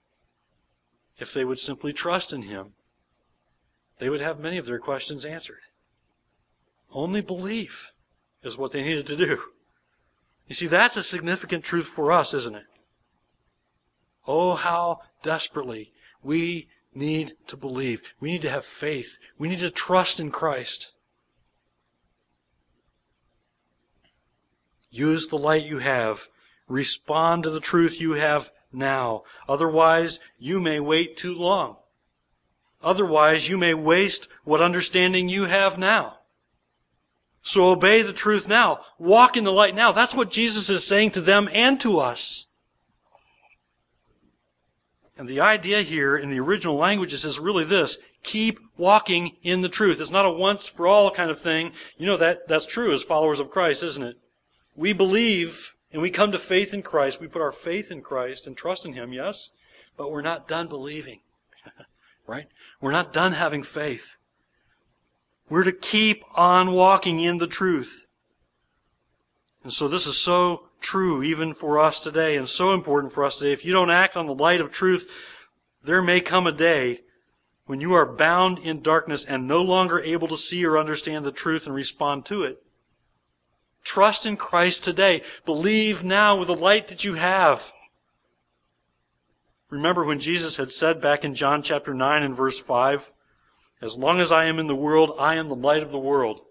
If 1.19 1.33
they 1.33 1.45
would 1.45 1.59
simply 1.59 1.93
trust 1.93 2.33
in 2.33 2.43
him, 2.43 2.75
they 3.99 4.09
would 4.09 4.21
have 4.21 4.39
many 4.39 4.59
of 4.59 4.67
their 4.67 4.79
questions 4.79 5.25
answered. 5.25 5.61
Only 6.93 7.21
belief 7.21 7.93
is 8.43 8.59
what 8.59 8.73
they 8.73 8.83
needed 8.83 9.07
to 9.09 9.17
do. 9.17 9.41
You 10.49 10.55
see, 10.55 10.67
that's 10.67 10.97
a 10.97 11.03
significant 11.03 11.65
truth 11.65 11.87
for 11.87 12.13
us, 12.13 12.35
isn't 12.35 12.57
it? 12.57 12.67
Oh, 14.27 14.55
how 14.55 15.01
desperately 15.23 15.93
we 16.23 16.69
need 16.95 17.33
to 17.47 17.57
believe. 17.57 18.03
We 18.21 18.33
need 18.33 18.43
to 18.43 18.51
have 18.51 18.65
faith. 18.65 19.19
We 19.39 19.49
need 19.49 19.61
to 19.61 19.71
trust 19.71 20.21
in 20.21 20.31
Christ. 20.31 20.93
Use 24.91 25.29
the 25.29 25.39
light 25.39 25.65
you 25.65 25.79
have. 25.79 26.29
Respond 26.69 27.45
to 27.45 27.51
the 27.51 27.61
truth 27.61 28.01
you 28.01 28.13
have 28.13 28.51
now. 28.73 29.23
Otherwise, 29.49 30.21
you 30.39 30.61
may 30.61 30.81
wait 30.81 31.17
too 31.17 31.35
long. 31.35 31.77
Otherwise, 32.83 33.49
you 33.49 33.57
may 33.57 33.75
waste 33.75 34.29
what 34.45 34.61
understanding 34.61 35.29
you 35.29 35.45
have 35.45 35.79
now. 35.79 36.19
So 37.41 37.71
obey 37.71 38.03
the 38.03 38.13
truth 38.13 38.49
now. 38.49 38.81
Walk 38.99 39.37
in 39.37 39.45
the 39.45 39.53
light 39.53 39.75
now. 39.75 39.93
That's 39.93 40.15
what 40.15 40.31
Jesus 40.31 40.71
is 40.71 40.87
saying 40.87 41.11
to 41.13 41.21
them 41.21 41.49
and 41.53 41.81
to 41.81 41.99
us. 41.99 42.47
And 45.17 45.29
the 45.29 45.41
idea 45.41 45.83
here 45.83 46.17
in 46.17 46.31
the 46.31 46.41
original 46.41 46.77
languages 46.77 47.25
is 47.25 47.39
really 47.39 47.65
this. 47.65 47.99
Keep 48.23 48.59
walking 48.77 49.37
in 49.43 49.61
the 49.61 49.69
truth. 49.69 50.01
It's 50.01 50.11
not 50.11 50.25
a 50.25 50.31
once 50.31 50.69
for 50.69 50.87
all 50.87 51.11
kind 51.11 51.31
of 51.31 51.39
thing. 51.39 51.73
You 51.99 52.07
know 52.07 52.17
that, 52.17 52.49
that's 52.49 52.67
true 52.67 52.93
as 52.93 53.03
followers 53.03 53.41
of 53.41 53.51
Christ, 53.51 53.83
isn't 53.83 54.03
it? 54.03 54.17
We 54.75 54.93
believe 54.93 55.75
and 55.93 56.01
we 56.01 56.11
come 56.11 56.33
to 56.33 56.39
faith 56.39 56.73
in 56.73 56.83
Christ. 56.83 57.21
We 57.21 57.29
put 57.29 57.43
our 57.43 57.53
faith 57.53 57.91
in 57.91 58.01
Christ 58.01 58.47
and 58.47 58.57
trust 58.57 58.87
in 58.87 58.95
Him, 58.95 59.13
yes? 59.13 59.51
But 59.97 60.11
we're 60.11 60.23
not 60.23 60.49
done 60.49 60.67
believing. 60.67 61.21
right? 62.27 62.47
We're 62.81 62.93
not 62.93 63.13
done 63.13 63.33
having 63.33 63.63
faith. 63.63 64.17
We're 65.51 65.65
to 65.65 65.73
keep 65.73 66.25
on 66.35 66.73
walking 66.73 67.21
in 67.21 67.39
the 67.39 67.47
truth. 67.47 68.07
And 69.63 69.73
so 69.73 69.87
this 69.87 70.07
is 70.07 70.17
so 70.17 70.69
true 70.83 71.23
even 71.23 71.55
for 71.55 71.79
us 71.79 72.01
today 72.01 72.37
and 72.37 72.49
so 72.49 72.75
important 72.75 73.13
for 73.13 73.25
us 73.25 73.39
today. 73.39 73.53
If 73.53 73.65
you 73.65 73.73
don't 73.73 73.91
act 73.91 74.17
on 74.17 74.27
the 74.27 74.35
light 74.35 74.61
of 74.61 74.71
truth, 74.71 75.11
there 75.83 76.03
may 76.03 76.21
come 76.21 76.47
a 76.47 76.53
day 76.53 77.01
when 77.67 77.81
you 77.81 77.95
are 77.95 78.05
bound 78.05 78.59
in 78.59 78.83
darkness 78.83 79.25
and 79.25 79.49
no 79.49 79.63
longer 79.63 80.01
able 80.01 80.29
to 80.29 80.37
see 80.37 80.65
or 80.67 80.79
understand 80.79 81.25
the 81.25 81.33
truth 81.33 81.67
and 81.67 81.75
respond 81.75 82.27
to 82.27 82.43
it. 82.43 82.63
Trust 83.85 84.27
in 84.27 84.37
Christ 84.37 84.85
today. 84.85 85.23
Believe 85.45 86.05
now 86.05 86.37
with 86.37 86.49
the 86.49 86.57
light 86.57 86.89
that 86.89 87.05
you 87.05 87.15
have. 87.15 87.73
Remember 89.71 90.05
when 90.05 90.21
Jesus 90.21 90.59
had 90.59 90.71
said 90.71 91.01
back 91.01 91.25
in 91.25 91.35
John 91.35 91.63
chapter 91.63 91.95
9 91.95 92.23
and 92.23 92.37
verse 92.37 92.59
5, 92.59 93.11
As 93.81 93.97
long 93.97 94.21
as 94.21 94.31
I 94.31 94.45
am 94.45 94.59
in 94.59 94.67
the 94.67 94.77
world, 94.77 95.17
I 95.19 95.37
am 95.37 95.49
the 95.49 95.57
light 95.57 95.83
of 95.83 95.91
the 95.91 95.99
world. 95.99 96.43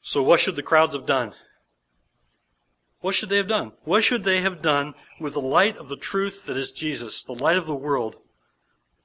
So 0.00 0.22
what 0.22 0.38
should 0.38 0.54
the 0.54 0.62
crowds 0.62 0.94
have 0.94 1.04
done? 1.04 1.32
What 3.06 3.14
should 3.14 3.28
they 3.28 3.36
have 3.36 3.46
done? 3.46 3.70
What 3.84 4.02
should 4.02 4.24
they 4.24 4.40
have 4.40 4.60
done 4.60 4.94
with 5.20 5.34
the 5.34 5.40
light 5.40 5.76
of 5.76 5.88
the 5.88 5.96
truth 5.96 6.44
that 6.46 6.56
is 6.56 6.72
Jesus, 6.72 7.22
the 7.22 7.36
light 7.36 7.56
of 7.56 7.66
the 7.66 7.72
world? 7.72 8.16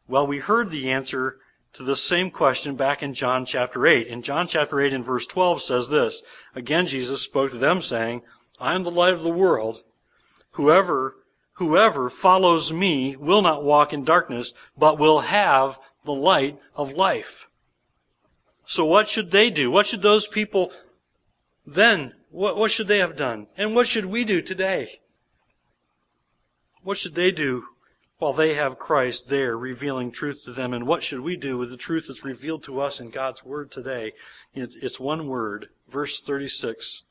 Well, 0.08 0.26
we 0.26 0.40
heard 0.40 0.72
the 0.72 0.90
answer 0.90 1.38
to 1.74 1.84
the 1.84 1.96
same 1.96 2.32
question 2.32 2.76
back 2.76 3.04
in 3.04 3.14
John 3.14 3.46
chapter 3.46 3.86
8. 3.86 4.08
In 4.08 4.24
John 4.24 4.48
chapter 4.48 4.82
8 4.82 4.92
and 4.92 5.06
verse 5.06 5.28
12 5.28 5.62
says 5.62 5.90
this, 5.90 6.24
Again 6.56 6.88
Jesus 6.88 7.22
spoke 7.22 7.52
to 7.52 7.60
them 7.60 7.80
saying, 7.80 8.24
I 8.60 8.74
am 8.74 8.82
the 8.82 8.90
light 8.90 9.14
of 9.14 9.22
the 9.22 9.30
world. 9.30 9.84
Whoever, 10.54 11.18
whoever 11.58 12.10
follows 12.10 12.74
me 12.74 13.16
will 13.16 13.44
not 13.44 13.64
walk 13.64 13.94
in 13.94 14.04
darkness, 14.04 14.56
but 14.76 14.98
will 14.98 15.20
have 15.20 15.78
the 16.06 16.16
light 16.16 16.60
of 16.76 16.94
life. 16.94 17.50
So 18.66 18.84
what 18.84 19.08
should 19.08 19.30
they 19.30 19.52
do? 19.52 19.70
What 19.70 19.86
should 19.86 20.02
those 20.02 20.28
people 20.28 20.72
then, 21.68 22.16
what, 22.32 22.58
what 22.58 22.72
should 22.72 22.88
they 22.88 23.00
have 23.00 23.16
done? 23.16 23.48
And 23.58 23.76
what 23.76 23.88
should 23.88 24.06
we 24.06 24.24
do 24.24 24.42
today? 24.42 25.02
What 26.82 26.98
should 26.98 27.16
they 27.16 27.32
do 27.32 27.66
while 28.22 28.34
they 28.34 28.54
have 28.54 28.78
Christ 28.78 29.30
there 29.30 29.58
revealing 29.58 30.12
truth 30.12 30.44
to 30.46 30.52
them. 30.52 30.76
And 30.76 30.86
what 30.86 31.02
should 31.02 31.22
we 31.22 31.36
do 31.36 31.58
with 31.58 31.72
the 31.72 31.76
truth 31.76 32.06
that's 32.08 32.24
revealed 32.24 32.62
to 32.66 32.80
us 32.80 33.00
in 33.00 33.10
God's 33.10 33.44
Word 33.44 33.72
today? 33.72 34.12
It's 34.54 35.00
one 35.00 35.26
word. 35.26 35.70
Verse 35.90 36.22
36 36.22 37.02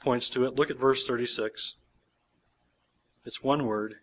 points 0.00 0.30
to 0.30 0.46
it. 0.46 0.54
Look 0.54 0.70
at 0.70 0.78
verse 0.78 1.06
36. 1.06 1.76
It's 3.26 3.44
one 3.44 3.66
word. 3.66 3.96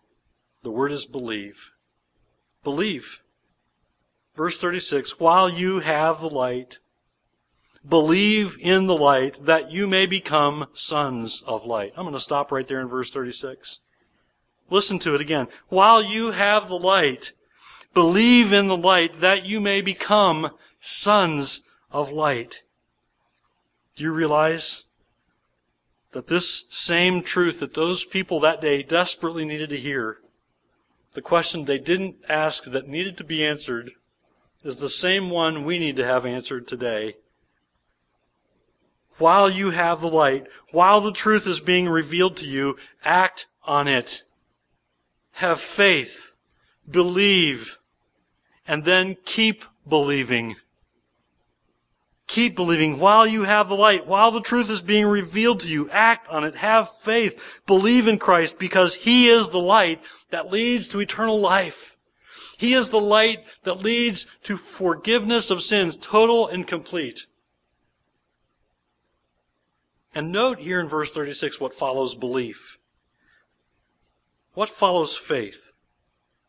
The 0.62 0.70
word 0.70 0.92
is 0.92 1.06
believe. 1.06 1.72
Believe. 2.64 3.22
Verse 4.36 4.60
36 4.60 5.20
While 5.20 5.50
you 5.50 5.80
have 5.80 6.22
the 6.22 6.30
light, 6.30 6.78
believe 7.88 8.58
in 8.60 8.88
the 8.88 8.96
light 8.96 9.46
that 9.46 9.72
you 9.72 9.88
may 9.88 10.06
become 10.06 10.68
sons 10.74 11.44
of 11.48 11.66
light. 11.66 11.94
I'm 11.96 12.04
going 12.04 12.14
to 12.14 12.20
stop 12.20 12.52
right 12.52 12.68
there 12.68 12.80
in 12.80 12.88
verse 12.88 13.10
36. 13.10 13.80
Listen 14.70 15.00
to 15.00 15.16
it 15.16 15.22
again. 15.22 15.48
While 15.68 16.02
you 16.04 16.32
have 16.32 16.70
the 16.70 16.80
light, 16.80 17.34
believe 17.94 18.54
in 18.54 18.68
the 18.68 18.78
light 18.78 19.20
that 19.20 19.46
you 19.46 19.60
may 19.60 19.82
become 19.82 20.52
sons 20.80 21.64
of 21.92 22.12
light. 22.12 22.62
Do 23.96 24.04
you 24.04 24.14
realize 24.14 24.86
that 26.12 26.28
this 26.28 26.66
same 26.70 27.22
truth 27.22 27.60
that 27.60 27.74
those 27.74 28.06
people 28.06 28.40
that 28.42 28.62
day 28.62 28.84
desperately 28.84 29.46
needed 29.46 29.70
to 29.70 29.78
hear, 29.78 30.18
the 31.14 31.22
question 31.22 31.66
they 31.66 31.80
didn't 31.80 32.16
ask 32.30 32.66
that 32.66 32.88
needed 32.88 33.18
to 33.18 33.24
be 33.24 33.46
answered, 33.46 33.92
is 34.64 34.78
the 34.78 34.90
same 34.90 35.30
one 35.30 35.66
we 35.66 35.80
need 35.80 35.96
to 35.96 36.06
have 36.06 36.26
answered 36.26 36.68
today. 36.68 37.16
While 39.18 39.50
you 39.50 39.72
have 39.72 40.02
the 40.02 40.08
light, 40.08 40.48
while 40.72 41.02
the 41.02 41.12
truth 41.12 41.46
is 41.46 41.60
being 41.60 41.88
revealed 41.88 42.38
to 42.38 42.48
you, 42.48 42.78
act 43.04 43.48
on 43.64 43.88
it 43.88 44.24
have 45.34 45.60
faith, 45.60 46.32
believe, 46.90 47.78
and 48.68 48.86
then 48.86 49.18
keep 49.26 49.66
believing. 49.88 50.56
Keep 52.28 52.56
believing 52.56 53.00
while 53.00 53.28
you 53.28 53.44
have 53.44 53.68
the 53.68 53.76
light, 53.76 54.08
while 54.08 54.32
the 54.32 54.42
truth 54.42 54.70
is 54.70 54.82
being 54.82 55.06
revealed 55.06 55.60
to 55.62 55.68
you. 55.68 55.90
Act 55.90 56.30
on 56.30 56.44
it. 56.44 56.56
Have 56.56 56.90
faith. 56.90 57.60
Believe 57.66 58.08
in 58.08 58.18
Christ 58.18 58.58
because 58.58 58.96
He 58.96 59.28
is 59.28 59.50
the 59.50 59.60
light 59.60 60.02
that 60.30 60.50
leads 60.50 60.88
to 60.90 61.02
eternal 61.02 61.40
life. 61.40 61.98
He 62.58 62.74
is 62.74 62.92
the 62.92 63.00
light 63.00 63.40
that 63.64 63.84
leads 63.84 64.28
to 64.44 64.56
forgiveness 64.56 65.50
of 65.50 65.64
sins, 65.64 65.98
total 65.98 66.48
and 66.48 66.66
complete. 66.66 67.26
And 70.14 70.32
note 70.32 70.60
here 70.60 70.80
in 70.80 70.88
verse 70.88 71.12
36 71.12 71.60
what 71.60 71.74
follows 71.74 72.16
belief. 72.16 72.78
What 74.54 74.70
follows 74.70 75.16
faith? 75.16 75.74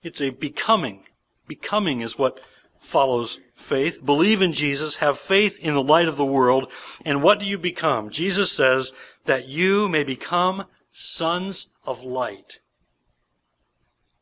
It's 0.03 0.20
a 0.20 0.31
becoming. 0.31 1.05
Becoming 1.46 2.01
is 2.01 2.18
what 2.18 2.40
follows 2.81 3.38
faith. 3.55 4.05
Believe 4.05 4.42
in 4.42 4.53
Jesus, 4.53 4.96
have 4.96 5.18
faith 5.18 5.59
in 5.61 5.75
the 5.75 5.83
light 5.83 6.09
of 6.09 6.16
the 6.16 6.25
world, 6.25 6.70
and 7.05 7.22
what 7.22 7.38
do 7.38 7.46
you 7.46 7.57
become? 7.57 8.11
Jesus 8.11 8.51
says 8.51 8.92
that 9.25 9.48
you 9.48 9.88
may 9.88 10.03
become 10.03 10.64
sons 10.90 11.77
of 11.87 12.03
light. 12.03 12.59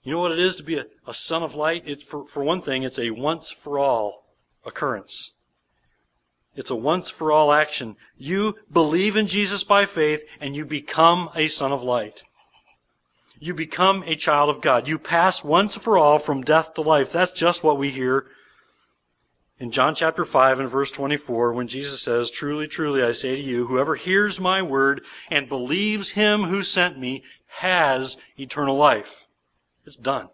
You 0.03 0.13
know 0.13 0.19
what 0.19 0.33
it 0.33 0.39
is 0.39 0.57
to 0.57 0.63
be 0.63 0.77
a, 0.77 0.87
a 1.07 1.15
son 1.15 1.43
of 1.43 1.55
light? 1.55 1.83
It's 1.87 2.03
for, 2.03 2.27
for 2.27 2.45
one 2.45 2.61
thing, 2.61 2.83
it's 2.83 2.99
a 2.99 3.11
once 3.11 3.51
for 3.51 3.79
all 3.79 4.27
occurrence. 4.65 5.33
It's 6.57 6.71
a 6.71 6.77
once 6.77 7.09
for 7.09 7.33
all 7.33 7.53
action. 7.53 7.97
You 8.17 8.57
believe 8.73 9.17
in 9.17 9.27
Jesus 9.27 9.65
by 9.65 9.87
faith 9.87 10.25
and 10.41 10.57
you 10.57 10.67
become 10.67 11.31
a 11.35 11.49
son 11.49 11.73
of 11.73 11.83
light 11.83 12.25
you 13.41 13.55
become 13.55 14.05
a 14.07 14.15
child 14.15 14.51
of 14.51 14.61
God. 14.61 14.87
You 14.87 14.99
pass 14.99 15.43
once 15.43 15.75
for 15.75 15.97
all 15.97 16.19
from 16.19 16.43
death 16.43 16.75
to 16.75 16.83
life. 16.83 17.11
That's 17.11 17.33
just 17.33 17.65
what 17.65 17.79
we 17.79 17.91
hear 17.91 18.27
in 19.59 19.71
John 19.71 19.95
chapter 19.95 20.27
5 20.27 20.61
and 20.61 20.71
verse 20.71 20.91
24 20.91 21.55
when 21.55 21.67
Jesus 21.67 22.03
says, 22.03 22.31
Truly, 22.31 22.67
truly, 22.69 23.03
I 23.03 23.13
say 23.13 23.37
to 23.37 23.43
you, 23.43 23.67
whoever 23.67 23.95
hears 23.95 24.41
my 24.41 24.61
word 24.61 25.03
and 25.31 25.49
believes 25.49 26.11
him 26.11 26.45
who 26.45 26.63
sent 26.63 26.99
me 26.99 27.25
has 27.47 28.19
eternal 28.39 28.77
life. 28.77 29.27
It's 29.87 29.97
done. 29.97 30.29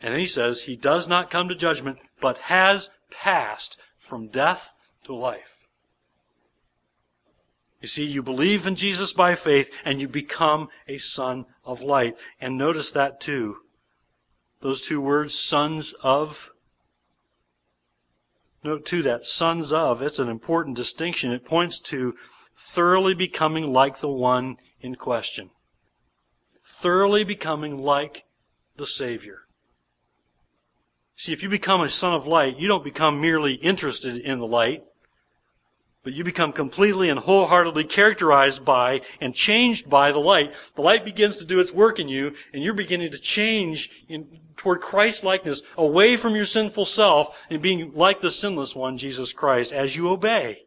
And 0.00 0.12
then 0.12 0.20
he 0.20 0.26
says, 0.26 0.62
he 0.62 0.76
does 0.76 1.06
not 1.06 1.30
come 1.30 1.48
to 1.48 1.54
judgment, 1.54 1.98
but 2.20 2.38
has 2.38 2.90
passed 3.10 3.80
from 4.04 4.28
death 4.28 4.74
to 5.04 5.14
life. 5.14 5.68
You 7.80 7.88
see, 7.88 8.04
you 8.04 8.22
believe 8.22 8.66
in 8.66 8.76
Jesus 8.76 9.12
by 9.12 9.34
faith 9.34 9.70
and 9.84 10.00
you 10.00 10.08
become 10.08 10.68
a 10.88 10.96
son 10.96 11.46
of 11.64 11.82
light. 11.82 12.16
And 12.40 12.56
notice 12.56 12.90
that 12.92 13.20
too. 13.20 13.58
Those 14.60 14.80
two 14.80 15.00
words, 15.00 15.38
sons 15.38 15.94
of. 16.02 16.50
Note 18.62 18.86
too 18.86 19.02
that 19.02 19.26
sons 19.26 19.70
of, 19.70 20.00
it's 20.00 20.18
an 20.18 20.30
important 20.30 20.76
distinction. 20.76 21.30
It 21.30 21.44
points 21.44 21.78
to 21.80 22.14
thoroughly 22.56 23.12
becoming 23.12 23.70
like 23.70 23.98
the 23.98 24.08
one 24.08 24.56
in 24.80 24.94
question. 24.94 25.50
Thoroughly 26.66 27.24
becoming 27.24 27.76
like 27.76 28.24
the 28.76 28.86
Savior. 28.86 29.43
See, 31.16 31.32
if 31.32 31.42
you 31.42 31.48
become 31.48 31.80
a 31.80 31.88
son 31.88 32.14
of 32.14 32.26
light, 32.26 32.58
you 32.58 32.68
don't 32.68 32.84
become 32.84 33.20
merely 33.20 33.54
interested 33.54 34.16
in 34.16 34.38
the 34.38 34.46
light 34.46 34.84
but 36.04 36.12
you 36.12 36.22
become 36.22 36.52
completely 36.52 37.08
and 37.08 37.18
wholeheartedly 37.18 37.84
characterized 37.84 38.64
by 38.64 39.00
and 39.20 39.34
changed 39.34 39.88
by 39.90 40.12
the 40.12 40.18
light. 40.18 40.54
The 40.76 40.82
light 40.82 41.04
begins 41.04 41.38
to 41.38 41.46
do 41.46 41.58
its 41.58 41.72
work 41.72 41.98
in 41.98 42.08
you, 42.08 42.34
and 42.52 42.62
you're 42.62 42.74
beginning 42.74 43.10
to 43.10 43.18
change 43.18 44.04
in, 44.06 44.40
toward 44.54 44.82
Christ 44.82 45.24
likeness, 45.24 45.62
away 45.76 46.16
from 46.16 46.36
your 46.36 46.44
sinful 46.44 46.84
self, 46.84 47.44
and 47.50 47.62
being 47.62 47.92
like 47.94 48.20
the 48.20 48.30
sinless 48.30 48.76
one, 48.76 48.98
Jesus 48.98 49.32
Christ, 49.32 49.72
as 49.72 49.96
you 49.96 50.10
obey. 50.10 50.63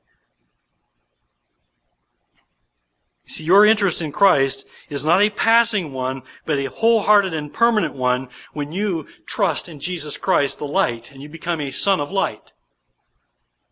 See, 3.27 3.43
your 3.43 3.65
interest 3.65 4.01
in 4.01 4.13
Christ 4.13 4.65
is 4.89 5.03
not 5.03 5.21
a 5.21 5.29
passing 5.29 5.91
one, 5.91 6.21
but 6.45 6.59
a 6.59 6.65
wholehearted 6.65 7.33
and 7.33 7.53
permanent 7.53 7.93
one 7.93 8.29
when 8.53 8.71
you 8.71 9.05
trust 9.25 9.67
in 9.67 9.81
Jesus 9.81 10.15
Christ, 10.15 10.59
the 10.59 10.65
light, 10.65 11.11
and 11.11 11.21
you 11.21 11.27
become 11.27 11.59
a 11.59 11.69
son 11.69 11.99
of 11.99 12.09
light. 12.09 12.53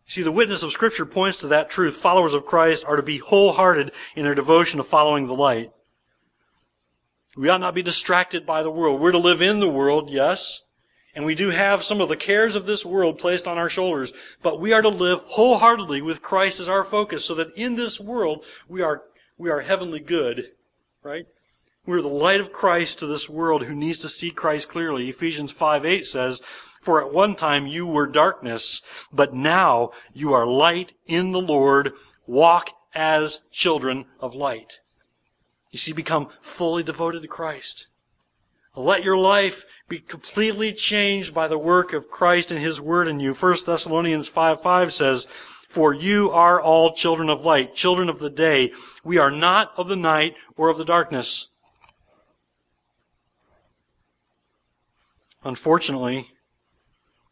See, 0.04 0.22
the 0.22 0.30
witness 0.30 0.62
of 0.62 0.72
Scripture 0.72 1.06
points 1.06 1.40
to 1.40 1.48
that 1.48 1.70
truth. 1.70 1.96
Followers 1.96 2.34
of 2.34 2.44
Christ 2.44 2.84
are 2.86 2.96
to 2.96 3.02
be 3.02 3.18
wholehearted 3.18 3.92
in 4.14 4.24
their 4.24 4.34
devotion 4.34 4.76
to 4.76 4.84
following 4.84 5.26
the 5.26 5.34
light. 5.34 5.72
We 7.34 7.48
ought 7.48 7.60
not 7.60 7.74
be 7.74 7.82
distracted 7.82 8.46
by 8.46 8.62
the 8.62 8.70
world. 8.70 9.00
We're 9.00 9.12
to 9.12 9.18
live 9.18 9.40
in 9.40 9.60
the 9.60 9.68
world, 9.68 10.10
yes, 10.10 10.60
and 11.14 11.24
we 11.24 11.34
do 11.34 11.48
have 11.48 11.82
some 11.82 12.02
of 12.02 12.10
the 12.10 12.16
cares 12.16 12.54
of 12.54 12.66
this 12.66 12.84
world 12.84 13.18
placed 13.18 13.48
on 13.48 13.56
our 13.56 13.70
shoulders, 13.70 14.12
but 14.42 14.60
we 14.60 14.74
are 14.74 14.82
to 14.82 14.90
live 14.90 15.20
wholeheartedly 15.24 16.02
with 16.02 16.20
Christ 16.20 16.60
as 16.60 16.68
our 16.68 16.84
focus 16.84 17.24
so 17.24 17.34
that 17.34 17.54
in 17.56 17.76
this 17.76 17.98
world 17.98 18.44
we 18.68 18.82
are, 18.82 19.02
we 19.38 19.50
are 19.50 19.60
heavenly 19.60 20.00
good, 20.00 20.52
right? 21.02 21.26
We're 21.84 22.02
the 22.02 22.08
light 22.08 22.40
of 22.40 22.52
Christ 22.52 22.98
to 22.98 23.06
this 23.06 23.28
world 23.28 23.64
who 23.64 23.74
needs 23.74 23.98
to 24.00 24.08
see 24.08 24.30
Christ 24.30 24.68
clearly. 24.68 25.08
Ephesians 25.08 25.52
5 25.52 25.84
8 25.84 26.04
says, 26.04 26.42
For 26.82 27.00
at 27.00 27.12
one 27.12 27.36
time 27.36 27.66
you 27.66 27.86
were 27.86 28.06
darkness, 28.06 28.82
but 29.12 29.34
now 29.34 29.90
you 30.12 30.32
are 30.32 30.46
light 30.46 30.94
in 31.06 31.32
the 31.32 31.40
Lord. 31.40 31.92
Walk 32.26 32.70
as 32.94 33.46
children 33.52 34.06
of 34.18 34.34
light. 34.34 34.80
You 35.70 35.78
see, 35.78 35.92
become 35.92 36.28
fully 36.40 36.82
devoted 36.82 37.22
to 37.22 37.28
Christ. 37.28 37.86
Let 38.74 39.04
your 39.04 39.16
life 39.16 39.64
be 39.88 40.00
completely 40.00 40.72
changed 40.72 41.32
by 41.32 41.48
the 41.48 41.58
work 41.58 41.92
of 41.92 42.10
Christ 42.10 42.50
and 42.50 42.60
His 42.60 42.80
Word 42.80 43.08
in 43.08 43.20
you. 43.20 43.32
1 43.32 43.56
Thessalonians 43.64 44.28
5 44.28 44.60
5 44.60 44.92
says, 44.92 45.28
For 45.68 45.92
you 45.92 46.30
are 46.30 46.60
all 46.60 46.92
children 46.92 47.28
of 47.28 47.42
light, 47.42 47.74
children 47.74 48.08
of 48.08 48.18
the 48.18 48.30
day. 48.30 48.72
We 49.04 49.18
are 49.18 49.30
not 49.30 49.72
of 49.76 49.88
the 49.88 49.96
night 49.96 50.34
or 50.56 50.68
of 50.68 50.78
the 50.78 50.84
darkness. 50.84 51.48
Unfortunately, 55.44 56.28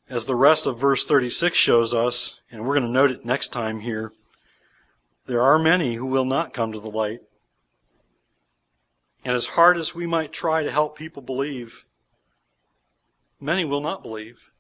as 0.09 0.27
the 0.27 0.37
rest 0.37 0.67
of 0.67 0.79
verse 0.79 1.05
36 1.05 1.57
shows 1.57 1.95
us, 1.95 2.41
and 2.51 2.65
we're 2.65 2.75
going 2.75 2.87
to 2.87 2.93
note 2.93 3.11
it 3.11 3.25
next 3.25 3.49
time 3.49 3.81
here, 3.81 4.13
there 5.27 5.43
are 5.43 5.59
many 5.59 5.95
who 5.95 6.07
will 6.07 6.25
not 6.25 6.53
come 6.53 6.73
to 6.73 6.81
the 6.81 6.91
light. 6.91 7.21
And 9.25 9.35
as 9.35 9.47
hard 9.47 9.77
as 9.77 9.95
we 9.95 10.07
might 10.07 10.33
try 10.33 10.63
to 10.63 10.71
help 10.71 10.99
people 10.99 11.23
believe, 11.23 11.87
many 13.41 13.65
will 13.65 13.81
not 13.81 14.03
believe. 14.03 14.51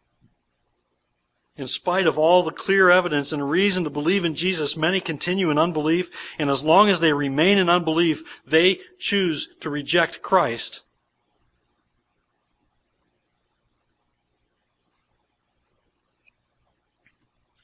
In 1.57 1.69
spite 1.69 2.07
of 2.07 2.19
all 2.19 2.43
the 2.43 2.51
clear 2.51 2.91
evidence 2.91 3.33
and 3.33 3.49
reason 3.49 3.85
to 3.85 3.91
believe 3.91 4.25
in 4.25 4.35
Jesus, 4.35 4.77
many 4.77 5.01
continue 5.01 5.51
in 5.51 5.59
unbelief, 5.59 6.11
and 6.37 6.51
as 6.51 6.65
long 6.65 6.89
as 6.89 6.99
they 6.99 7.13
remain 7.13 7.59
in 7.59 7.71
unbelief, 7.71 8.43
they 8.45 8.81
choose 8.99 9.55
to 9.61 9.71
reject 9.71 10.21
Christ. 10.21 10.83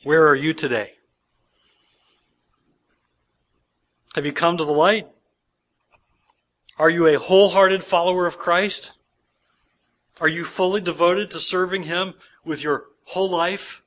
Where 0.05 0.27
are 0.29 0.37
you 0.37 0.55
today? 0.55 0.93
Have 4.15 4.25
you 4.25 4.33
come 4.33 4.57
to 4.57 4.65
the 4.65 4.73
light? 4.73 5.09
Are 6.79 6.91
you 6.91 7.07
a 7.07 7.19
wholehearted 7.19 7.85
follower 7.85 8.27
of 8.27 8.39
Christ? 8.39 8.93
Are 10.21 10.29
you 10.29 10.45
fully 10.45 10.81
devoted 10.81 11.31
to 11.33 11.41
serving 11.41 11.83
Him 11.83 12.15
with 12.45 12.63
your 12.63 12.85
whole 13.11 13.29
life? 13.29 13.83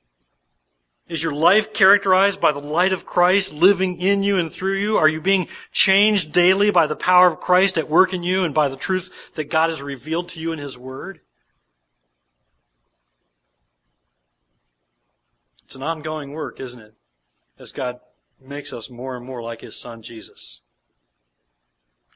Is 1.08 1.22
your 1.22 1.34
life 1.34 1.72
characterized 1.72 2.40
by 2.40 2.52
the 2.52 2.60
light 2.60 2.92
of 2.92 3.06
Christ 3.06 3.54
living 3.54 3.98
in 3.98 4.22
you 4.22 4.38
and 4.38 4.52
through 4.52 4.78
you? 4.78 4.98
Are 4.98 5.08
you 5.08 5.20
being 5.20 5.48
changed 5.72 6.32
daily 6.32 6.70
by 6.70 6.86
the 6.86 6.96
power 6.96 7.26
of 7.26 7.40
Christ 7.40 7.78
at 7.78 7.88
work 7.88 8.12
in 8.12 8.22
you 8.22 8.44
and 8.44 8.54
by 8.54 8.68
the 8.68 8.76
truth 8.76 9.34
that 9.34 9.50
God 9.50 9.70
has 9.70 9.82
revealed 9.82 10.28
to 10.30 10.40
you 10.40 10.52
in 10.52 10.58
His 10.58 10.78
Word? 10.78 11.20
It's 15.64 15.74
an 15.74 15.82
ongoing 15.82 16.32
work, 16.32 16.60
isn't 16.60 16.80
it? 16.80 16.94
As 17.58 17.72
God 17.72 18.00
makes 18.38 18.74
us 18.74 18.90
more 18.90 19.16
and 19.16 19.24
more 19.24 19.42
like 19.42 19.62
His 19.62 19.74
Son 19.74 20.02
Jesus. 20.02 20.60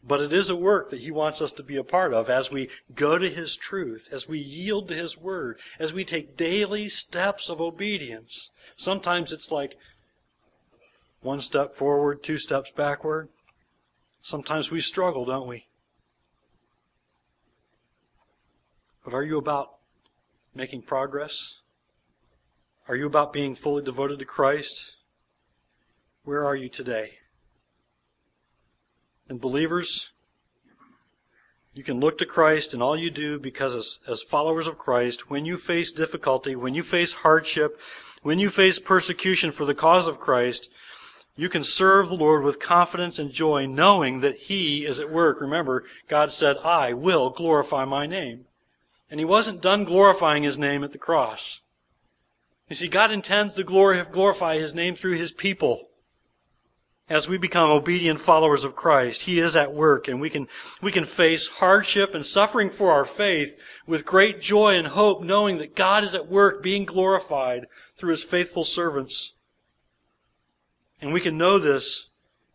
But 0.07 0.21
it 0.21 0.33
is 0.33 0.49
a 0.49 0.57
work 0.57 0.91
that 0.91 1.01
He 1.01 1.11
wants 1.11 1.43
us 1.43 1.53
to 1.53 1.63
be 1.63 1.77
a 1.77 1.85
part 1.85 2.13
of 2.13 2.31
as 2.31 2.51
we 2.51 2.69
go 2.95 3.19
to 3.19 3.29
His 3.29 3.57
truth, 3.57 4.09
as 4.13 4.29
we 4.29 4.39
yield 4.39 4.89
to 4.89 4.95
His 4.95 5.19
Word, 5.19 5.59
as 5.79 5.93
we 5.93 6.05
take 6.05 6.37
daily 6.37 6.89
steps 6.89 7.49
of 7.49 7.61
obedience. 7.61 8.51
Sometimes 8.77 9.33
it's 9.33 9.51
like 9.51 9.77
one 11.21 11.41
step 11.41 11.73
forward, 11.73 12.23
two 12.23 12.39
steps 12.39 12.71
backward. 12.71 13.29
Sometimes 14.21 14.71
we 14.71 14.81
struggle, 14.81 15.25
don't 15.25 15.49
we? 15.49 15.67
But 19.05 19.15
are 19.15 19.23
you 19.23 19.39
about 19.39 19.77
making 20.55 20.83
progress? 20.83 21.61
Are 22.89 22.97
you 22.97 23.07
about 23.07 23.33
being 23.33 23.55
fully 23.55 23.83
devoted 23.83 24.19
to 24.19 24.25
Christ? 24.25 24.97
Where 26.25 26.45
are 26.45 26.57
you 26.57 26.69
today? 26.69 27.19
And 29.29 29.41
believers, 29.41 30.11
you 31.75 31.83
can 31.85 32.01
look 32.01 32.19
to 32.19 32.27
Christ 32.27 32.73
in 32.73 32.81
all 32.81 32.97
you 32.97 33.11
do 33.11 33.39
because 33.39 33.75
as, 33.75 33.99
as 34.09 34.23
followers 34.23 34.67
of 34.67 34.79
Christ, 34.79 35.31
when 35.31 35.45
you 35.45 35.59
face 35.59 35.93
difficulty, 35.93 36.57
when 36.57 36.75
you 36.75 36.83
face 36.83 37.13
hardship, 37.13 37.79
when 38.23 38.39
you 38.39 38.51
face 38.51 38.79
persecution 38.79 39.53
for 39.53 39.65
the 39.65 39.75
cause 39.75 40.07
of 40.07 40.19
Christ, 40.19 40.71
you 41.37 41.49
can 41.49 41.63
serve 41.63 42.09
the 42.09 42.17
Lord 42.17 42.43
with 42.43 42.59
confidence 42.59 43.19
and 43.19 43.31
joy, 43.31 43.67
knowing 43.67 44.21
that 44.21 44.37
He 44.37 44.85
is 44.85 44.99
at 44.99 45.11
work. 45.11 45.41
Remember, 45.41 45.85
God 46.09 46.33
said, 46.33 46.57
I 46.65 46.95
will 46.95 47.31
glorify 47.31 47.85
my 47.85 48.07
name. 48.07 48.47
And 49.09 49.21
He 49.21 49.25
wasn't 49.25 49.63
done 49.63 49.85
glorifying 49.85 50.43
His 50.43 50.59
name 50.59 50.83
at 50.83 50.91
the 50.91 50.99
cross. 50.99 51.61
You 52.69 52.75
see, 52.75 52.89
God 52.89 53.13
intends 53.13 53.55
to 53.55 53.63
glorify 53.63 54.57
His 54.57 54.75
name 54.75 54.97
through 54.97 55.15
His 55.15 55.31
people 55.31 55.88
as 57.09 57.29
we 57.29 57.39
become 57.39 57.71
obedient 57.71 58.21
followers 58.21 58.65
of 58.65 58.77
Christ, 58.77 59.23
He 59.23 59.39
is 59.39 59.57
at 59.57 59.73
work 59.73 60.09
and 60.09 60.21
we 60.21 60.29
can, 60.29 60.47
we 60.83 60.93
can 60.93 61.05
face 61.05 61.49
hardship 61.49 62.15
and 62.15 62.25
suffering 62.25 62.69
for 62.69 62.93
our 62.93 63.05
faith 63.05 63.59
with 63.87 64.05
great 64.05 64.41
joy 64.41 64.77
and 64.77 64.89
hope, 64.89 65.23
knowing 65.23 65.59
that 65.59 65.75
God 65.75 66.05
is 66.05 66.15
at 66.15 66.29
work 66.29 66.63
being 66.63 66.85
glorified 66.85 67.67
through 67.97 68.11
His 68.11 68.23
faithful 68.23 68.65
servants. 68.65 69.35
And 71.01 71.13
we 71.13 71.21
can 71.21 71.39
know 71.39 71.59
this 71.59 72.11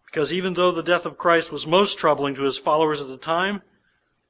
because 0.05 0.31
even 0.31 0.53
though 0.53 0.71
the 0.71 0.83
death 0.83 1.07
of 1.07 1.17
Christ 1.17 1.51
was 1.51 1.65
most 1.65 1.97
troubling 1.97 2.35
to 2.35 2.43
His 2.43 2.57
followers 2.57 3.01
at 3.01 3.07
the 3.07 3.17
time, 3.17 3.63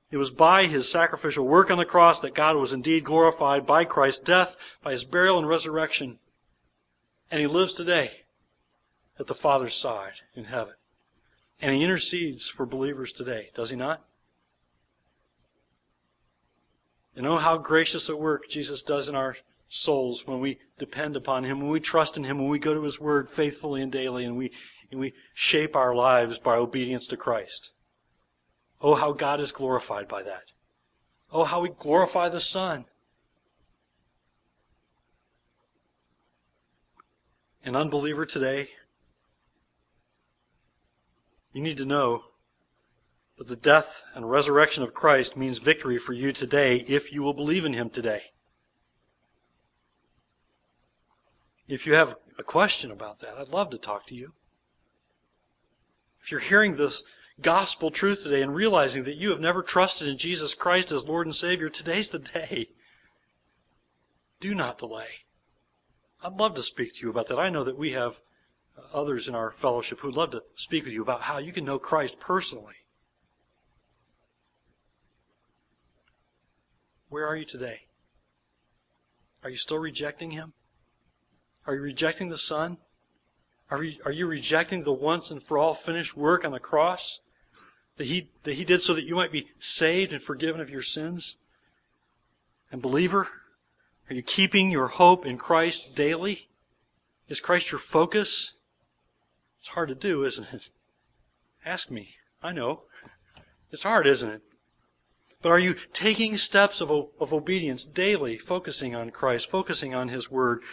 it 0.10 0.18
was 0.18 0.32
by 0.32 0.68
His 0.68 0.90
sacrificial 0.90 1.46
work 1.46 1.70
on 1.70 1.78
the 1.78 1.86
cross 1.86 2.22
that 2.22 2.36
God 2.36 2.56
was 2.56 2.72
indeed 2.72 3.04
glorified 3.04 3.66
by 3.66 3.84
Christ's 3.84 4.24
death, 4.24 4.56
by 4.82 4.92
His 4.92 5.04
burial 5.04 5.38
and 5.38 5.50
resurrection. 5.50 6.20
And 7.30 7.42
He 7.42 7.48
lives 7.48 7.74
today 7.74 8.23
at 9.24 9.28
the 9.28 9.34
Father's 9.34 9.74
side 9.74 10.20
in 10.36 10.46
heaven. 10.46 10.74
And 11.62 11.74
he 11.74 11.82
intercedes 11.82 12.50
for 12.50 12.66
believers 12.66 13.14
today, 13.14 13.52
does 13.56 13.70
he 13.70 13.78
not? 13.78 14.04
And 17.16 17.26
oh, 17.26 17.38
how 17.38 17.58
gracious 17.58 18.10
a 18.10 18.18
work 18.18 18.50
Jesus 18.50 18.84
does 18.84 19.08
in 19.08 19.16
our 19.16 19.38
souls 19.70 20.28
when 20.28 20.42
we 20.42 20.60
depend 20.78 21.16
upon 21.16 21.46
him, 21.46 21.62
when 21.62 21.70
we 21.70 21.80
trust 21.80 22.18
in 22.18 22.26
him, 22.26 22.38
when 22.38 22.50
we 22.50 22.60
go 22.60 22.74
to 22.74 22.84
his 22.84 23.00
word 23.00 23.30
faithfully 23.30 23.82
and 23.82 23.94
daily, 23.94 24.26
and 24.26 24.36
we, 24.36 24.52
and 24.92 25.00
we 25.00 25.14
shape 25.34 25.74
our 25.74 25.96
lives 25.96 26.38
by 26.38 26.56
obedience 26.56 27.08
to 27.08 27.16
Christ. 27.16 27.72
Oh, 28.82 28.96
how 28.96 29.14
God 29.14 29.40
is 29.40 29.54
glorified 29.54 30.10
by 30.10 30.22
that. 30.24 30.52
Oh, 31.32 31.46
how 31.46 31.62
we 31.62 31.70
glorify 31.70 32.28
the 32.28 32.42
Son. 32.42 32.86
An 37.64 37.78
unbeliever 37.78 38.26
today, 38.26 38.68
you 41.54 41.62
need 41.62 41.78
to 41.78 41.86
know 41.86 42.24
that 43.38 43.48
the 43.48 43.56
death 43.56 44.04
and 44.14 44.30
resurrection 44.30 44.84
of 44.84 44.94
Christ 44.94 45.38
means 45.38 45.60
victory 45.60 45.98
for 45.98 46.14
you 46.14 46.32
today 46.32 46.78
if 46.88 47.14
you 47.14 47.24
will 47.24 47.34
believe 47.34 47.66
in 47.66 47.74
Him 47.74 47.90
today. 47.90 48.24
If 51.68 51.88
you 51.88 51.94
have 51.94 52.16
a 52.38 52.44
question 52.44 52.92
about 52.92 53.20
that, 53.20 53.38
I'd 53.40 53.50
love 53.50 53.70
to 53.70 53.78
talk 53.78 54.06
to 54.08 54.16
you. 54.16 54.34
If 56.22 56.32
you're 56.32 56.40
hearing 56.40 56.76
this 56.76 57.04
gospel 57.42 57.90
truth 57.90 58.24
today 58.24 58.42
and 58.42 58.54
realizing 58.54 59.04
that 59.04 59.18
you 59.18 59.30
have 59.30 59.40
never 59.40 59.62
trusted 59.62 60.08
in 60.08 60.18
Jesus 60.18 60.54
Christ 60.54 60.92
as 60.92 61.08
Lord 61.08 61.28
and 61.28 61.36
Savior, 61.36 61.70
today's 61.70 62.10
the 62.10 62.20
day. 62.20 62.70
Do 64.40 64.54
not 64.54 64.78
delay. 64.78 65.26
I'd 66.24 66.34
love 66.34 66.56
to 66.56 66.64
speak 66.64 66.96
to 66.96 67.02
you 67.02 67.10
about 67.10 67.28
that. 67.28 67.40
I 67.40 67.50
know 67.50 67.64
that 67.64 67.78
we 67.78 67.92
have 67.92 68.22
others 68.94 69.28
in 69.28 69.36
our 69.36 69.52
fellowship 69.52 70.00
who'd 70.00 70.16
love 70.16 70.32
to 70.32 70.44
speak 70.56 70.86
with 70.86 70.94
you 70.94 71.02
about 71.02 71.24
how 71.24 71.38
you 71.38 71.52
can 71.52 71.66
know 71.66 71.80
Christ 71.80 72.20
personally. 72.20 72.76
Where 77.10 77.28
are 77.28 77.36
you 77.36 77.46
today? 77.46 77.82
Are 79.44 79.50
you 79.50 79.56
still 79.56 79.78
rejecting 79.78 80.32
Him? 80.32 80.54
Are 81.66 81.76
you 81.76 81.82
rejecting 81.82 82.30
the 82.30 82.38
Son? 82.38 82.78
Are 83.70 83.84
you, 83.84 84.00
are 84.06 84.12
you 84.12 84.28
rejecting 84.28 84.84
the 84.84 84.94
once 84.94 85.32
and 85.32 85.42
for 85.42 85.58
all 85.58 85.74
finished 85.74 86.18
work 86.18 86.46
on 86.46 86.52
the 86.52 86.60
cross 86.60 87.22
that 87.98 88.08
he, 88.08 88.30
that 88.44 88.56
he 88.56 88.66
did 88.66 88.82
so 88.82 88.94
that 88.94 89.06
you 89.06 89.16
might 89.16 89.32
be 89.32 89.48
saved 89.60 90.14
and 90.14 90.22
forgiven 90.22 90.62
of 90.62 90.70
your 90.70 90.82
sins? 90.82 91.38
And 92.72 92.82
believer, 92.82 93.28
are 94.10 94.16
you 94.16 94.22
keeping 94.22 94.72
your 94.72 94.88
hope 94.88 95.26
in 95.26 95.38
Christ 95.38 95.96
daily? 95.96 96.50
Is 97.28 97.40
Christ 97.40 97.72
your 97.72 97.80
focus? 97.80 98.56
It's 99.64 99.70
hard 99.70 99.88
to 99.88 99.96
do, 99.96 100.26
isn't 100.26 100.50
it? 100.52 100.72
Ask 101.64 101.90
me. 101.90 102.16
I 102.42 102.52
know. 102.52 102.82
It's 103.72 103.84
hard, 103.84 104.06
isn't 104.06 104.30
it? 104.30 104.42
But 105.42 105.54
are 105.54 105.60
you 105.60 105.76
taking 105.94 106.36
steps 106.36 106.82
of, 106.82 106.92
of 106.92 107.32
obedience 107.32 107.86
daily, 107.86 108.38
focusing 108.38 108.94
on 108.94 109.12
Christ, 109.12 109.50
focusing 109.50 109.96
on 109.96 110.10
His 110.10 110.30
Word, 110.30 110.64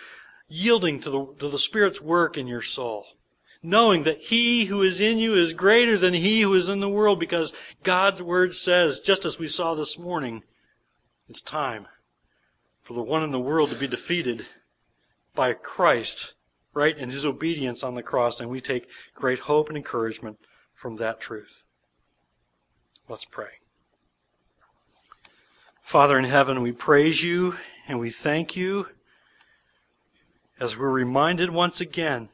yielding 0.49 0.99
to 1.03 1.11
the, 1.11 1.35
to 1.39 1.49
the 1.49 1.57
Spirit's 1.57 2.03
work 2.03 2.37
in 2.37 2.49
your 2.49 2.63
soul? 2.63 3.07
Knowing 3.63 4.03
that 4.03 4.23
He 4.23 4.65
who 4.65 4.83
is 4.83 5.01
in 5.01 5.19
you 5.19 5.35
is 5.35 5.55
greater 5.55 5.97
than 5.97 6.15
He 6.15 6.41
who 6.41 6.53
is 6.55 6.69
in 6.69 6.81
the 6.81 6.91
world 6.91 7.21
because 7.21 7.55
God's 7.85 8.25
Word 8.25 8.55
says, 8.55 8.99
just 8.99 9.25
as 9.25 9.39
we 9.39 9.47
saw 9.47 9.75
this 9.75 10.01
morning, 10.01 10.43
it's 11.29 11.43
time 11.43 11.87
for 12.83 12.95
the 12.95 13.03
one 13.03 13.23
in 13.23 13.31
the 13.31 13.39
world 13.39 13.71
to 13.71 13.79
be 13.79 13.87
defeated 13.87 14.49
by 15.37 15.53
Christ, 15.53 16.35
right, 16.73 16.97
and 16.97 17.11
His 17.11 17.27
obedience 17.27 17.83
on 17.83 17.95
the 17.95 18.03
cross, 18.03 18.41
and 18.41 18.51
we 18.51 18.61
take 18.61 18.89
great 19.15 19.41
hope 19.41 19.69
and 19.69 19.77
encouragement 19.77 20.39
from 20.75 20.97
that 20.97 21.21
truth. 21.21 21.65
Let's 23.09 23.25
pray. 23.25 23.61
Father 25.83 26.17
in 26.17 26.25
heaven, 26.25 26.63
we 26.63 26.71
praise 26.71 27.25
you 27.25 27.57
and 27.89 27.99
we 27.99 28.11
thank 28.11 28.55
you 28.57 28.87
as 30.61 30.77
we're 30.77 30.89
reminded 30.89 31.51
once 31.51 31.81
again 31.81 32.29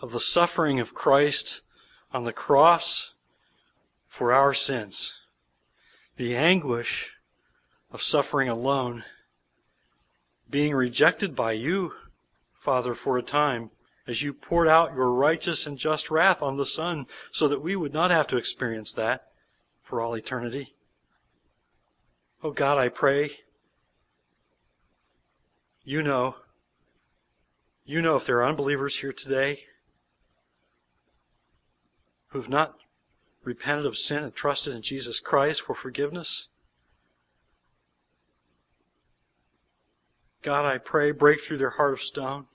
of 0.00 0.12
the 0.12 0.20
suffering 0.20 0.78
of 0.78 0.94
Christ 0.94 1.62
on 2.12 2.22
the 2.22 2.32
cross 2.32 3.14
for 4.06 4.32
our 4.32 4.54
sins, 4.54 5.18
the 6.16 6.36
anguish 6.36 7.10
of 7.90 8.02
suffering 8.02 8.48
alone, 8.48 9.02
being 10.48 10.72
rejected 10.72 11.34
by 11.34 11.52
you, 11.52 11.94
Father, 12.60 12.92
for 12.92 13.16
a 13.16 13.22
time, 13.22 13.70
as 14.06 14.22
you 14.22 14.34
poured 14.34 14.68
out 14.68 14.94
your 14.94 15.14
righteous 15.14 15.66
and 15.66 15.78
just 15.78 16.10
wrath 16.10 16.42
on 16.42 16.58
the 16.58 16.66
Son 16.66 17.06
so 17.32 17.48
that 17.48 17.62
we 17.62 17.74
would 17.74 17.94
not 17.94 18.10
have 18.10 18.26
to 18.26 18.36
experience 18.36 18.92
that 18.92 19.28
for 19.80 20.02
all 20.02 20.12
eternity. 20.12 20.74
Oh 22.42 22.50
God, 22.50 22.76
I 22.76 22.90
pray. 22.90 23.38
You 25.84 26.02
know. 26.02 26.36
You 27.86 28.02
know 28.02 28.16
if 28.16 28.26
there 28.26 28.36
are 28.40 28.46
unbelievers 28.46 28.98
here 28.98 29.14
today 29.14 29.60
who 32.26 32.40
have 32.40 32.50
not 32.50 32.74
repented 33.42 33.86
of 33.86 33.96
sin 33.96 34.22
and 34.22 34.34
trusted 34.34 34.74
in 34.74 34.82
Jesus 34.82 35.18
Christ 35.18 35.62
for 35.62 35.74
forgiveness. 35.74 36.49
God, 40.42 40.64
I 40.64 40.78
pray, 40.78 41.10
break 41.10 41.40
through 41.40 41.58
their 41.58 41.70
heart 41.70 41.92
of 41.92 42.00
stone. 42.00 42.46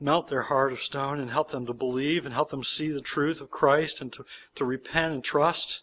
Melt 0.00 0.28
their 0.28 0.42
heart 0.42 0.72
of 0.72 0.80
stone 0.80 1.20
and 1.20 1.30
help 1.30 1.50
them 1.50 1.66
to 1.66 1.72
believe 1.72 2.24
and 2.24 2.34
help 2.34 2.50
them 2.50 2.64
see 2.64 2.88
the 2.90 3.00
truth 3.00 3.40
of 3.40 3.50
Christ 3.50 4.00
and 4.00 4.12
to, 4.12 4.24
to 4.56 4.64
repent 4.64 5.14
and 5.14 5.22
trust 5.22 5.82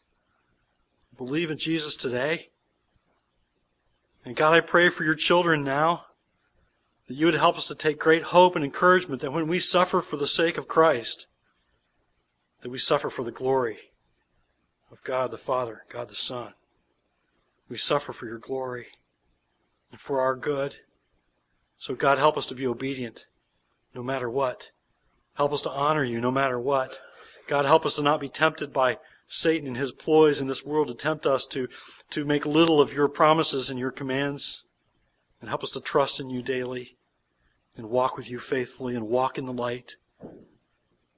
believe 1.20 1.52
in 1.52 1.58
Jesus 1.58 1.98
today. 1.98 2.50
And 4.24 4.38
God, 4.38 4.54
I 4.54 4.62
pray 4.62 4.88
for 4.88 5.04
your 5.04 5.16
children 5.16 5.64
now 5.64 6.06
that 7.08 7.16
you 7.16 7.26
would 7.26 7.36
help 7.36 7.58
us 7.58 7.68
to 7.68 7.76
take 7.76 8.00
great 8.00 8.24
hope 8.24 8.56
and 8.56 8.64
encouragement 8.64 9.22
that 9.22 9.34
when 9.34 9.48
we 9.48 9.60
suffer 9.60 10.00
for 10.00 10.16
the 10.16 10.28
sake 10.28 10.58
of 10.58 10.70
Christ, 10.70 11.28
that 12.62 12.70
we 12.70 12.78
suffer 12.78 13.10
for 13.10 13.24
the 13.24 13.32
glory 13.32 13.92
of 14.92 15.04
God 15.04 15.32
the 15.32 15.38
Father, 15.38 15.84
God 15.92 16.08
the 16.08 16.16
Son. 16.16 16.54
We 17.68 17.76
suffer 17.76 18.14
for 18.14 18.26
your 18.26 18.38
glory 18.38 18.88
and 19.92 20.00
for 20.00 20.22
our 20.22 20.36
good. 20.36 20.78
So 21.78 21.96
God, 21.96 22.18
help 22.18 22.38
us 22.38 22.46
to 22.48 22.56
be 22.56 22.68
obedient 22.68 23.28
no 23.94 24.04
matter 24.04 24.30
what. 24.30 24.72
Help 25.36 25.54
us 25.54 25.62
to 25.62 25.72
honor 25.72 26.04
you 26.04 26.20
no 26.20 26.32
matter 26.32 26.60
what. 26.60 27.00
God, 27.48 27.66
help 27.66 27.86
us 27.86 27.96
to 27.96 28.02
not 28.02 28.20
be 28.20 28.28
tempted 28.28 28.74
by 28.74 28.98
Satan 29.28 29.68
and 29.68 29.78
his 29.78 29.92
ploys 29.92 30.42
in 30.42 30.48
this 30.48 30.66
world 30.66 30.88
to 30.90 30.94
tempt 30.94 31.26
us 31.26 31.46
to, 31.48 31.68
to 32.10 32.26
make 32.26 32.46
little 32.46 32.82
of 32.82 32.94
your 32.94 33.08
promises 33.08 33.70
and 33.70 33.80
your 33.80 33.92
commands. 33.92 34.66
And 35.40 35.50
help 35.50 35.64
us 35.64 35.72
to 35.72 35.80
trust 35.80 36.20
in 36.20 36.30
you 36.30 36.42
daily 36.42 36.98
and 37.78 37.90
walk 37.90 38.18
with 38.18 38.30
you 38.30 38.40
faithfully 38.40 38.96
and 38.96 39.08
walk 39.08 39.38
in 39.38 39.46
the 39.46 39.54
light, 39.54 39.96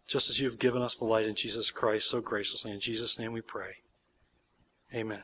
just 0.05 0.29
as 0.29 0.39
you 0.39 0.47
have 0.47 0.59
given 0.59 0.81
us 0.81 0.95
the 0.95 1.05
light 1.05 1.25
in 1.25 1.33
Jesus 1.33 1.71
Christ 1.71 2.09
so 2.09 2.21
graciously. 2.21 2.71
In 2.71 2.79
Jesus' 2.79 3.17
name 3.17 3.31
we 3.31 3.41
pray. 3.41 3.77
Amen. 4.93 5.23